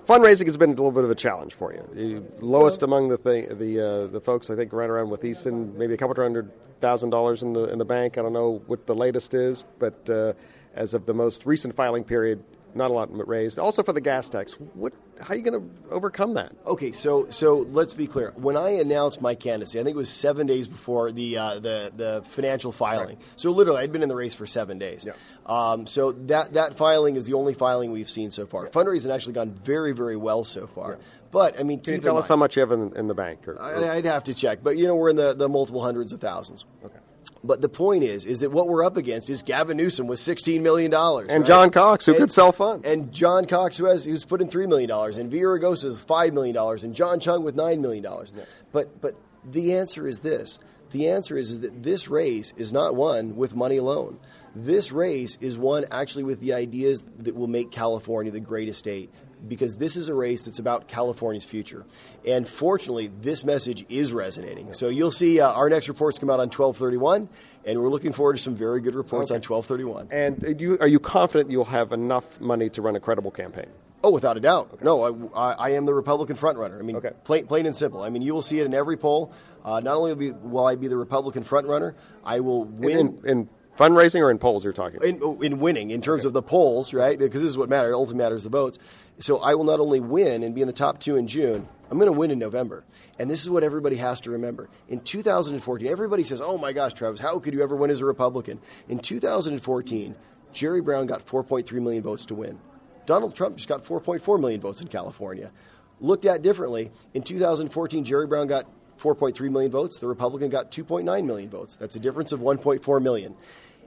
fundraising 0.05 0.45
has 0.45 0.57
been 0.57 0.69
a 0.69 0.73
little 0.73 0.91
bit 0.91 1.03
of 1.03 1.11
a 1.11 1.15
challenge 1.15 1.53
for 1.53 1.73
you. 1.73 1.87
you 1.95 2.31
lowest 2.39 2.83
among 2.83 3.09
the 3.09 3.17
thing, 3.17 3.57
the 3.57 3.79
uh, 3.79 4.07
the 4.07 4.21
folks, 4.21 4.49
I 4.49 4.55
think, 4.55 4.73
right 4.73 4.89
around 4.89 5.09
with 5.09 5.23
Easton, 5.23 5.77
maybe 5.77 5.93
a 5.93 5.97
couple 5.97 6.15
hundred 6.15 6.51
thousand 6.79 7.11
dollars 7.11 7.43
in 7.43 7.53
the 7.53 7.65
in 7.65 7.77
the 7.77 7.85
bank. 7.85 8.17
I 8.17 8.21
don't 8.21 8.33
know 8.33 8.61
what 8.67 8.85
the 8.85 8.95
latest 8.95 9.33
is, 9.33 9.65
but 9.79 10.09
uh, 10.09 10.33
as 10.75 10.93
of 10.93 11.05
the 11.05 11.13
most 11.13 11.45
recent 11.45 11.75
filing 11.75 12.03
period, 12.03 12.43
not 12.75 12.91
a 12.91 12.93
lot 12.93 13.09
raised. 13.27 13.59
Also 13.59 13.83
for 13.83 13.93
the 13.93 14.01
gas 14.01 14.29
tax, 14.29 14.53
what? 14.73 14.93
How 15.19 15.33
are 15.33 15.38
you 15.38 15.43
going 15.43 15.62
to 15.62 15.93
overcome 15.93 16.33
that? 16.33 16.53
Okay, 16.65 16.91
so 16.91 17.29
so 17.29 17.59
let's 17.71 17.93
be 17.93 18.07
clear. 18.07 18.33
When 18.36 18.57
I 18.57 18.71
announced 18.71 19.21
my 19.21 19.36
candidacy, 19.36 19.79
I 19.79 19.83
think 19.83 19.95
it 19.95 19.97
was 19.97 20.09
seven 20.09 20.47
days 20.47 20.67
before 20.67 21.12
the 21.12 21.38
uh, 21.38 21.59
the 21.59 21.91
the 21.95 22.23
financial 22.29 22.71
filing. 22.71 23.17
Right. 23.17 23.21
So 23.36 23.51
literally, 23.51 23.81
I'd 23.81 23.91
been 23.91 24.03
in 24.03 24.09
the 24.09 24.15
race 24.15 24.33
for 24.33 24.47
seven 24.47 24.79
days. 24.79 25.05
Yeah. 25.05 25.13
Um, 25.45 25.86
so 25.88 26.12
that 26.13 26.53
that 26.53 26.75
filing 26.75 27.15
is 27.15 27.25
the 27.25 27.33
only 27.33 27.53
filing 27.53 27.91
we've 27.91 28.09
seen 28.09 28.31
so 28.31 28.45
far. 28.45 28.65
Yeah. 28.65 28.71
Fundraising 28.71 29.13
actually 29.13 29.33
gone 29.33 29.51
very 29.51 29.91
very 29.91 30.17
well 30.17 30.43
so 30.43 30.67
far. 30.67 30.93
Yeah. 30.93 31.05
But 31.33 31.59
I 31.59 31.63
mean, 31.63 31.79
can 31.79 31.95
you 31.95 31.99
tell 31.99 32.17
us 32.17 32.27
how 32.27 32.36
much 32.36 32.55
you 32.55 32.59
have 32.59 32.71
in, 32.71 32.95
in 32.95 33.07
the 33.07 33.15
bank? 33.15 33.47
Or, 33.47 33.53
or? 33.53 33.91
I'd 33.91 34.05
have 34.05 34.25
to 34.25 34.36
check, 34.36 34.59
but 34.62 34.77
you 34.77 34.86
know, 34.86 34.95
we're 34.95 35.09
in 35.09 35.15
the, 35.15 35.33
the 35.33 35.49
multiple 35.49 35.81
hundreds 35.81 36.13
of 36.13 36.21
thousands. 36.21 36.63
Okay. 36.86 36.99
But 37.43 37.62
the 37.62 37.69
point 37.69 38.03
is, 38.03 38.25
is 38.25 38.39
that 38.39 38.51
what 38.51 38.67
we're 38.67 38.86
up 38.86 38.97
against 38.97 39.29
is 39.29 39.43
Gavin 39.43 39.77
Newsom 39.77 40.07
with 40.07 40.19
sixteen 40.19 40.63
million 40.63 40.91
dollars, 40.91 41.27
and 41.29 41.41
right? 41.41 41.47
John 41.47 41.69
Cox, 41.69 42.05
who 42.05 42.13
and, 42.13 42.19
could 42.21 42.31
sell 42.31 42.51
funds, 42.51 42.86
and 42.86 43.12
John 43.12 43.45
Cox, 43.45 43.77
who 43.77 43.86
has 43.86 44.05
who's 44.05 44.25
put 44.25 44.41
in 44.41 44.47
three 44.47 44.67
million 44.67 44.89
dollars, 44.89 45.17
and 45.17 45.31
Villaraigosa 45.31 45.86
is 45.86 45.99
five 45.99 46.33
million 46.33 46.55
dollars, 46.55 46.83
and 46.83 46.95
John 46.95 47.19
Chiang 47.19 47.43
with 47.43 47.55
nine 47.55 47.81
million 47.81 48.03
dollars. 48.03 48.33
Yeah. 48.36 48.43
But 48.71 49.01
but 49.01 49.15
the 49.43 49.73
answer 49.73 50.07
is 50.07 50.19
this: 50.19 50.59
the 50.91 51.09
answer 51.09 51.38
is, 51.38 51.51
is 51.51 51.59
that 51.62 51.83
this 51.83 52.07
race 52.07 52.53
is 52.57 52.71
not 52.71 52.95
won 52.95 53.36
with 53.36 53.55
money 53.55 53.77
alone. 53.77 54.19
This 54.55 54.91
race 54.91 55.38
is 55.41 55.57
won 55.57 55.86
actually 55.89 56.23
with 56.23 56.39
the 56.39 56.53
ideas 56.53 57.03
that 57.19 57.36
will 57.36 57.47
make 57.47 57.71
California 57.71 58.31
the 58.31 58.39
greatest 58.39 58.79
state 58.79 59.09
because 59.47 59.75
this 59.75 59.95
is 59.95 60.10
a 60.10 60.13
race 60.13 60.45
that's 60.45 60.60
about 60.60 60.88
California's 60.88 61.45
future. 61.45 61.86
And 62.25 62.47
fortunately, 62.47 63.12
this 63.21 63.43
message 63.43 63.86
is 63.89 64.13
resonating. 64.13 64.73
So 64.73 64.89
you'll 64.89 65.12
see 65.12 65.39
uh, 65.39 65.51
our 65.51 65.69
next 65.69 65.88
reports 65.88 66.19
come 66.19 66.29
out 66.29 66.39
on 66.39 66.47
1231, 66.49 67.29
and 67.65 67.82
we're 67.82 67.89
looking 67.89 68.13
forward 68.13 68.38
to 68.38 68.41
some 68.41 68.56
very 68.56 68.82
good 68.82 68.95
reports 68.95 69.32
okay. 69.32 69.36
on 69.36 69.41
1231. 69.41 70.08
And 70.12 70.60
you, 70.60 70.77
are 70.79 70.88
you 70.88 70.99
confident 70.99 71.51
you'll 71.51 71.65
have 71.65 71.91
enough 71.91 72.39
money 72.39 72.69
to 72.71 72.82
run 72.82 72.95
a 72.95 72.99
credible 72.99 73.32
campaign? 73.32 73.67
Oh, 74.03 74.12
without 74.12 74.36
a 74.36 74.41
doubt. 74.41 74.69
Okay. 74.73 74.84
No, 74.84 75.32
I, 75.34 75.53
I, 75.53 75.69
am 75.71 75.86
the 75.86 75.93
Republican 75.93 76.36
frontrunner. 76.36 76.77
I 76.77 76.82
mean, 76.82 76.97
okay. 76.97 77.12
plain, 77.23 77.47
plain 77.47 77.65
and 77.65 77.75
simple. 77.75 78.01
I 78.01 78.10
mean, 78.10 78.21
you 78.21 78.34
will 78.34 78.41
see 78.41 78.60
it 78.60 78.65
in 78.65 78.73
every 78.73 78.97
poll. 78.97 79.32
Uh, 79.63 79.79
not 79.79 79.95
only 79.95 80.12
will, 80.12 80.19
be, 80.19 80.32
will, 80.32 80.67
I 80.67 80.75
be 80.75 80.89
the 80.89 80.97
Republican 80.97 81.45
frontrunner, 81.45 81.93
I 82.25 82.41
will 82.41 82.65
win. 82.65 82.97
In, 82.97 83.08
in, 83.08 83.29
in 83.29 83.49
fundraising 83.77 84.21
or 84.21 84.31
in 84.31 84.38
polls 84.39 84.63
you're 84.63 84.73
talking? 84.73 85.01
In, 85.03 85.19
oh, 85.23 85.41
in 85.41 85.59
winning, 85.59 85.91
in 85.91 86.01
terms 86.01 86.21
okay. 86.21 86.27
of 86.27 86.33
the 86.33 86.41
polls, 86.41 86.93
right? 86.93 87.17
Because 87.17 87.41
this 87.41 87.49
is 87.49 87.57
what 87.57 87.69
matters. 87.69 87.93
Ultimately 87.93 88.23
matters 88.23 88.43
the 88.43 88.49
votes. 88.49 88.79
So 89.19 89.39
I 89.39 89.55
will 89.55 89.63
not 89.63 89.79
only 89.79 89.99
win 89.99 90.43
and 90.43 90.55
be 90.55 90.62
in 90.62 90.67
the 90.67 90.73
top 90.73 90.99
two 90.99 91.15
in 91.15 91.27
June, 91.27 91.67
I'm 91.89 91.99
going 91.99 92.12
to 92.12 92.17
win 92.17 92.31
in 92.31 92.39
November. 92.39 92.83
And 93.19 93.29
this 93.29 93.43
is 93.43 93.49
what 93.49 93.63
everybody 93.63 93.97
has 93.97 94.21
to 94.21 94.31
remember. 94.31 94.69
In 94.89 94.99
2014, 94.99 95.88
everybody 95.88 96.23
says, 96.23 96.41
oh 96.41 96.57
my 96.57 96.73
gosh, 96.73 96.93
Travis, 96.93 97.19
how 97.19 97.38
could 97.39 97.53
you 97.53 97.62
ever 97.62 97.75
win 97.75 97.91
as 97.91 98.01
a 98.01 98.05
Republican? 98.05 98.59
In 98.88 98.99
2014, 98.99 100.15
Jerry 100.51 100.81
Brown 100.81 101.05
got 101.05 101.25
4.3 101.25 101.71
million 101.81 102.01
votes 102.01 102.25
to 102.25 102.36
win. 102.36 102.59
Donald 103.05 103.36
Trump 103.36 103.57
just 103.57 103.67
got 103.67 103.83
4.4 103.83 104.39
million 104.39 104.62
votes 104.62 104.81
in 104.81 104.88
California. 104.88 105.51
Looked 105.99 106.25
at 106.25 106.41
differently, 106.41 106.91
in 107.13 107.21
2014, 107.21 108.03
Jerry 108.03 108.27
Brown 108.27 108.47
got 108.47 108.65
4.3 108.97 109.51
million 109.51 109.71
votes. 109.71 109.99
The 109.99 110.08
Republican 110.08 110.49
got 110.49 110.71
2.9 110.71 111.25
million 111.25 111.49
votes. 111.49 111.75
That's 111.75 111.95
a 111.95 111.99
difference 111.99 112.32
of 112.32 112.39
1.4 112.39 113.01
million. 113.01 113.36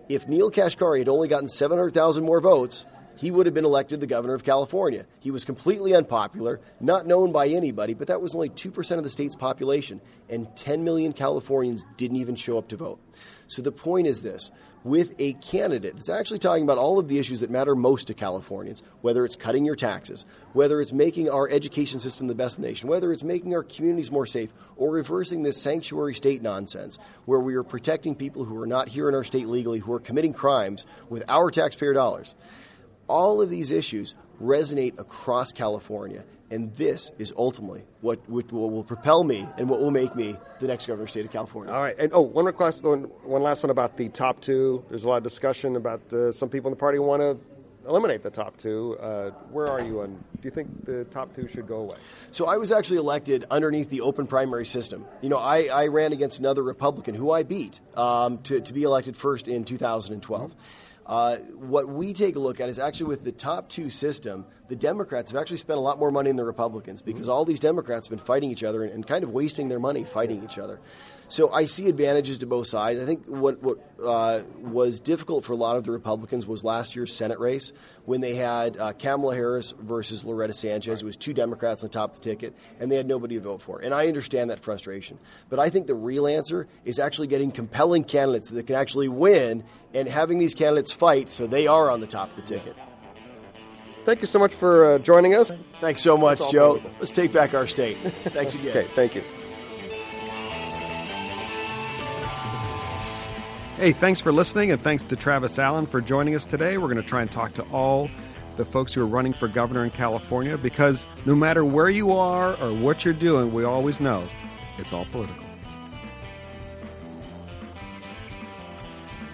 If 0.09 0.29
Neel 0.29 0.51
Kashkari 0.51 1.01
had 1.01 1.09
only 1.09 1.29
gotten 1.29 1.49
700,000 1.49 2.25
more 2.25 2.40
votes, 2.40 2.87
he 3.16 3.31
would 3.31 3.47
have 3.47 3.55
been 3.55 3.64
elected 3.64 4.01
the 4.01 4.07
governor 4.07 4.35
of 4.35 4.45
California. 4.45 5.07
He 5.21 5.31
was 5.31 5.45
completely 5.45 5.95
unpopular, 5.95 6.61
not 6.81 7.07
known 7.07 7.33
by 7.33 7.49
anybody, 7.49 7.95
but 7.95 8.09
that 8.09 8.21
was 8.21 8.35
only 8.35 8.51
2% 8.51 8.99
of 8.99 9.05
the 9.05 9.11
state's 9.11 9.35
population, 9.35 10.01
and 10.29 10.55
10 10.55 10.85
million 10.85 11.12
Californians 11.12 11.85
didn't 11.97 12.19
even 12.19 12.37
show 12.37 12.59
up 12.59 12.69
to 12.69 12.77
vote. 12.77 13.01
So 13.49 13.63
the 13.63 13.73
point 13.73 14.07
is 14.07 14.23
this 14.23 14.51
with 14.83 15.15
a 15.19 15.33
candidate 15.35 15.97
that's 15.97 16.09
actually 16.09 16.39
talking 16.39 16.63
about 16.63 16.79
all 16.79 16.99
of 16.99 17.09
the 17.09 17.19
issues 17.19 17.41
that 17.41 17.51
matter 17.51 17.75
most 17.75 18.07
to 18.07 18.15
Californians, 18.15 18.83
whether 19.01 19.25
it's 19.25 19.35
cutting 19.35 19.65
your 19.65 19.75
taxes, 19.75 20.25
whether 20.53 20.81
it's 20.81 20.93
making 20.93 21.29
our 21.29 21.49
education 21.49 21.99
system 21.99 22.29
the 22.29 22.35
best 22.35 22.57
in 22.57 22.63
the 22.63 22.69
nation, 22.69 22.89
whether 22.89 23.13
it's 23.13 23.25
making 23.25 23.53
our 23.55 23.65
communities 23.65 24.13
more 24.13 24.27
safe, 24.27 24.53
or 24.77 24.93
reversing 24.93 25.43
this 25.43 25.61
sanctuary 25.61 26.15
state 26.15 26.41
nonsense 26.41 26.99
where 27.25 27.41
we 27.41 27.57
are 27.57 27.65
protecting 27.65 28.15
people 28.15 28.45
who 28.45 28.61
are 28.61 28.67
not 28.67 28.89
here 28.89 29.09
in 29.09 29.15
our 29.15 29.25
state 29.25 29.49
legally, 29.49 29.81
who 29.81 29.93
are 29.93 30.01
committing 30.01 30.33
crimes 30.33 30.87
with 31.09 31.25
our 31.29 31.51
taxpayer 31.51 31.93
dollars. 31.93 32.35
All 33.09 33.40
of 33.40 33.51
these 33.51 33.73
issues 33.73 34.14
resonate 34.42 34.99
across 34.99 35.53
California. 35.53 36.25
And 36.51 36.73
this 36.75 37.11
is 37.19 37.33
ultimately 37.37 37.83
what, 38.03 38.29
what, 38.29 38.53
will 38.53 38.85
propel 38.85 39.25
me 39.25 39.49
and 39.59 39.69
what 39.69 39.81
will 39.81 39.90
make 39.90 40.14
me 40.14 40.37
the 40.61 40.69
next 40.69 40.87
governor 40.87 41.03
of 41.03 41.09
the 41.09 41.11
state 41.11 41.25
of 41.25 41.33
California. 41.33 41.73
All 41.73 41.83
right. 41.83 41.97
And 41.99 42.12
oh, 42.12 42.21
one 42.21 42.45
request, 42.45 42.85
one, 42.85 43.05
one 43.25 43.42
last 43.42 43.64
one 43.64 43.71
about 43.71 43.97
the 43.97 44.09
top 44.09 44.40
two. 44.40 44.85
There's 44.88 45.05
a 45.05 45.09
lot 45.09 45.16
of 45.16 45.23
discussion 45.25 45.75
about 45.75 46.12
uh, 46.12 46.31
some 46.31 46.49
people 46.49 46.69
in 46.69 46.75
the 46.75 46.81
party 46.81 47.01
want 47.01 47.23
to 47.23 47.38
eliminate 47.88 48.23
the 48.23 48.31
top 48.31 48.57
two. 48.57 48.97
Uh, 49.01 49.31
where 49.51 49.66
are 49.66 49.81
you 49.81 50.03
on? 50.03 50.14
Do 50.14 50.42
you 50.42 50.51
think 50.51 50.85
the 50.85 51.05
top 51.05 51.35
two 51.35 51.49
should 51.49 51.66
go 51.66 51.79
away? 51.79 51.97
So 52.31 52.47
I 52.47 52.59
was 52.59 52.71
actually 52.71 52.99
elected 52.99 53.45
underneath 53.51 53.90
the 53.90 54.03
open 54.03 54.27
primary 54.27 54.66
system. 54.66 55.05
You 55.23 55.29
know, 55.29 55.38
I, 55.38 55.64
I 55.64 55.87
ran 55.88 56.12
against 56.12 56.38
another 56.38 56.62
Republican 56.62 57.14
who 57.14 57.31
I 57.33 57.42
beat 57.42 57.81
um, 57.97 58.38
to, 58.38 58.61
to 58.61 58.73
be 58.73 58.85
elected 58.85 59.16
first 59.16 59.49
in 59.49 59.64
2012. 59.64 60.51
Mm-hmm. 60.51 60.61
Uh, 61.07 61.37
what 61.55 61.88
we 61.88 62.12
take 62.12 62.35
a 62.35 62.38
look 62.38 62.59
at 62.59 62.69
is 62.69 62.81
actually 62.81 63.07
with 63.07 63.23
the 63.23 63.31
top 63.31 63.69
two 63.69 63.88
system, 63.88 64.45
the 64.69 64.75
Democrats 64.75 65.31
have 65.31 65.40
actually 65.40 65.57
spent 65.59 65.79
a 65.79 65.81
lot 65.81 66.01
more 66.01 66.11
money 66.11 66.29
than 66.29 66.37
the 66.37 66.45
Republicans 66.45 67.01
because 67.01 67.23
mm-hmm. 67.23 67.31
all 67.31 67.45
these 67.45 67.61
Democrats 67.61 68.09
have 68.09 68.19
been 68.19 68.25
fighting 68.25 68.51
each 68.51 68.64
other 68.64 68.83
and, 68.83 68.92
and, 68.92 69.07
kind 69.07 69.23
of 69.23 69.31
wasting 69.31 69.69
their 69.69 69.79
money 69.79 70.03
fighting 70.05 70.42
each 70.42 70.59
other. 70.59 70.81
So 71.29 71.51
I 71.51 71.65
see 71.65 71.89
advantages 71.89 72.39
to 72.39 72.47
both 72.47 72.69
sides. 72.69 73.03
I 73.03 73.05
think 73.05 73.27
what 73.27 73.62
what 73.62 73.79
uh, 74.03 74.43
was 74.61 75.01
difficult 75.01 75.45
for 75.45 75.53
a 75.53 75.57
lot 75.57 75.77
of 75.77 75.85
the 75.85 75.91
Republicans 75.91 76.47
was 76.47 76.62
last 76.62 76.95
year's 76.95 77.12
Senate 77.12 77.41
race 77.41 77.73
when 78.05 78.21
they 78.21 78.35
had 78.37 78.77
uh, 78.77 78.93
Kamala 78.93 79.35
Harris 79.35 79.75
versus 79.79 80.25
Loretta 80.25 80.53
Sanchez. 80.53 81.03
It 81.03 81.05
was 81.05 81.17
two 81.17 81.35
Democrats 81.35 81.83
on 81.83 81.89
the 81.89 81.93
top 81.93 82.15
of 82.15 82.21
the 82.21 82.29
ticket, 82.29 82.55
and 82.79 82.91
they 82.91 82.97
had 82.97 83.07
nobody 83.07 83.37
to 83.37 83.41
vote 83.41 83.61
for. 83.61 83.81
And 83.81 83.93
I 83.93 84.07
understand 84.07 84.51
that 84.51 84.61
frustration. 84.61 85.19
But 85.49 85.59
I 85.59 85.69
think 85.69 85.89
the 85.89 85.95
real 85.95 86.27
answer 86.29 86.69
is 86.85 86.99
actually 86.99 87.27
getting 87.27 87.51
compelling 87.51 88.05
candidates 88.05 88.49
that 88.51 88.67
can 88.67 88.77
actually 88.77 89.09
win 89.09 89.65
and 89.95 90.09
having 90.09 90.39
these 90.39 90.55
candidates 90.55 90.93
fight 90.93 91.29
so 91.29 91.47
they 91.47 91.67
are 91.67 91.91
on 91.91 92.01
the 92.01 92.07
top 92.07 92.31
of 92.31 92.37
the 92.37 92.43
ticket. 92.43 92.77
Thank 94.05 94.21
you 94.21 94.29
so 94.29 94.39
much 94.39 94.55
for 94.55 94.93
uh, 94.93 94.99
joining 94.99 95.35
us. 95.35 95.51
Thanks 95.81 96.01
so 96.01 96.17
much, 96.17 96.39
Joe. 96.53 96.81
Let's 97.01 97.11
take 97.11 97.33
back 97.33 97.55
our 97.55 97.67
state. 97.67 97.97
Thanks 98.27 98.55
again. 98.55 98.69
okay, 98.69 98.89
thank 98.95 99.17
you. 99.17 99.25
Hey, 103.77 103.93
thanks 103.93 104.21
for 104.21 104.33
listening, 104.33 104.73
and 104.73 104.81
thanks 104.81 105.03
to 105.03 105.17
Travis 105.17 105.59
Allen 105.59 105.85
for 105.85 106.01
joining 106.01 106.35
us 106.35 106.47
today. 106.47 106.79
We're 106.79 106.87
going 106.89 106.97
to 106.97 107.03
try 107.03 107.21
and 107.21 107.31
talk 107.31 107.53
to 107.55 107.62
all 107.65 108.09
the 108.57 108.65
folks 108.65 108.95
who 108.95 109.03
are 109.03 109.07
running 109.07 109.35
for 109.35 109.49
governor 109.49 109.85
in 109.85 109.91
California 109.91 110.57
because 110.57 111.05
no 111.27 111.37
matter 111.37 111.62
where 111.62 111.91
you 111.91 112.11
are 112.12 112.55
or 112.55 112.73
what 112.73 113.05
you're 113.05 113.12
doing, 113.12 113.53
we 113.53 113.65
always 113.65 114.01
know 114.01 114.27
it's 114.79 114.95
all 114.95 115.05
political. 115.12 115.45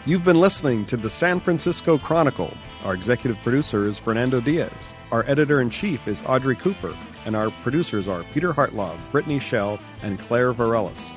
You've 0.06 0.24
been 0.24 0.40
listening 0.40 0.86
to 0.86 0.96
the 0.96 1.08
San 1.08 1.38
Francisco 1.38 1.96
Chronicle. 1.96 2.52
Our 2.82 2.94
executive 2.94 3.40
producer 3.44 3.86
is 3.86 3.96
Fernando 3.96 4.40
Diaz. 4.40 4.72
Our 5.12 5.24
editor 5.28 5.60
in 5.60 5.70
chief 5.70 6.08
is 6.08 6.20
Audrey 6.26 6.56
Cooper, 6.56 6.96
and 7.26 7.36
our 7.36 7.52
producers 7.62 8.08
are 8.08 8.24
Peter 8.34 8.52
Hartlaub, 8.52 8.98
Brittany 9.12 9.38
Shell, 9.38 9.78
and 10.02 10.18
Claire 10.18 10.52
Varelis. 10.52 11.16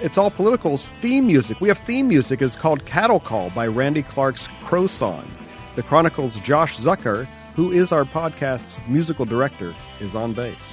It's 0.00 0.16
All 0.16 0.30
Political's 0.30 0.90
theme 1.00 1.26
music. 1.26 1.60
We 1.60 1.66
have 1.68 1.78
theme 1.78 2.06
music 2.06 2.40
is 2.40 2.54
called 2.54 2.86
Cattle 2.86 3.18
Call 3.18 3.50
by 3.50 3.66
Randy 3.66 4.04
Clark's 4.04 4.46
Crow 4.62 4.86
Song. 4.86 5.28
The 5.74 5.82
Chronicles' 5.82 6.38
Josh 6.38 6.78
Zucker, 6.78 7.26
who 7.56 7.72
is 7.72 7.90
our 7.90 8.04
podcast's 8.04 8.76
musical 8.86 9.24
director, 9.24 9.74
is 9.98 10.14
on 10.14 10.34
bass. 10.34 10.72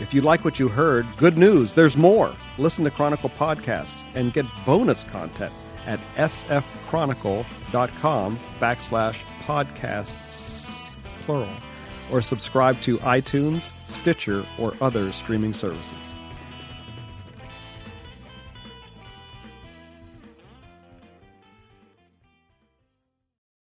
If 0.00 0.14
you 0.14 0.22
like 0.22 0.42
what 0.42 0.58
you 0.58 0.68
heard, 0.68 1.06
good 1.18 1.36
news, 1.36 1.74
there's 1.74 1.98
more. 1.98 2.34
Listen 2.56 2.82
to 2.84 2.90
Chronicle 2.90 3.28
podcasts 3.28 4.06
and 4.14 4.32
get 4.32 4.46
bonus 4.64 5.02
content 5.02 5.52
at 5.84 6.00
sfchronicle.com 6.16 8.40
backslash 8.58 9.22
podcasts, 9.44 10.96
plural, 11.26 11.52
or 12.10 12.22
subscribe 12.22 12.80
to 12.80 12.96
iTunes, 13.00 13.70
Stitcher, 13.86 14.46
or 14.58 14.72
other 14.80 15.12
streaming 15.12 15.52
services. 15.52 16.05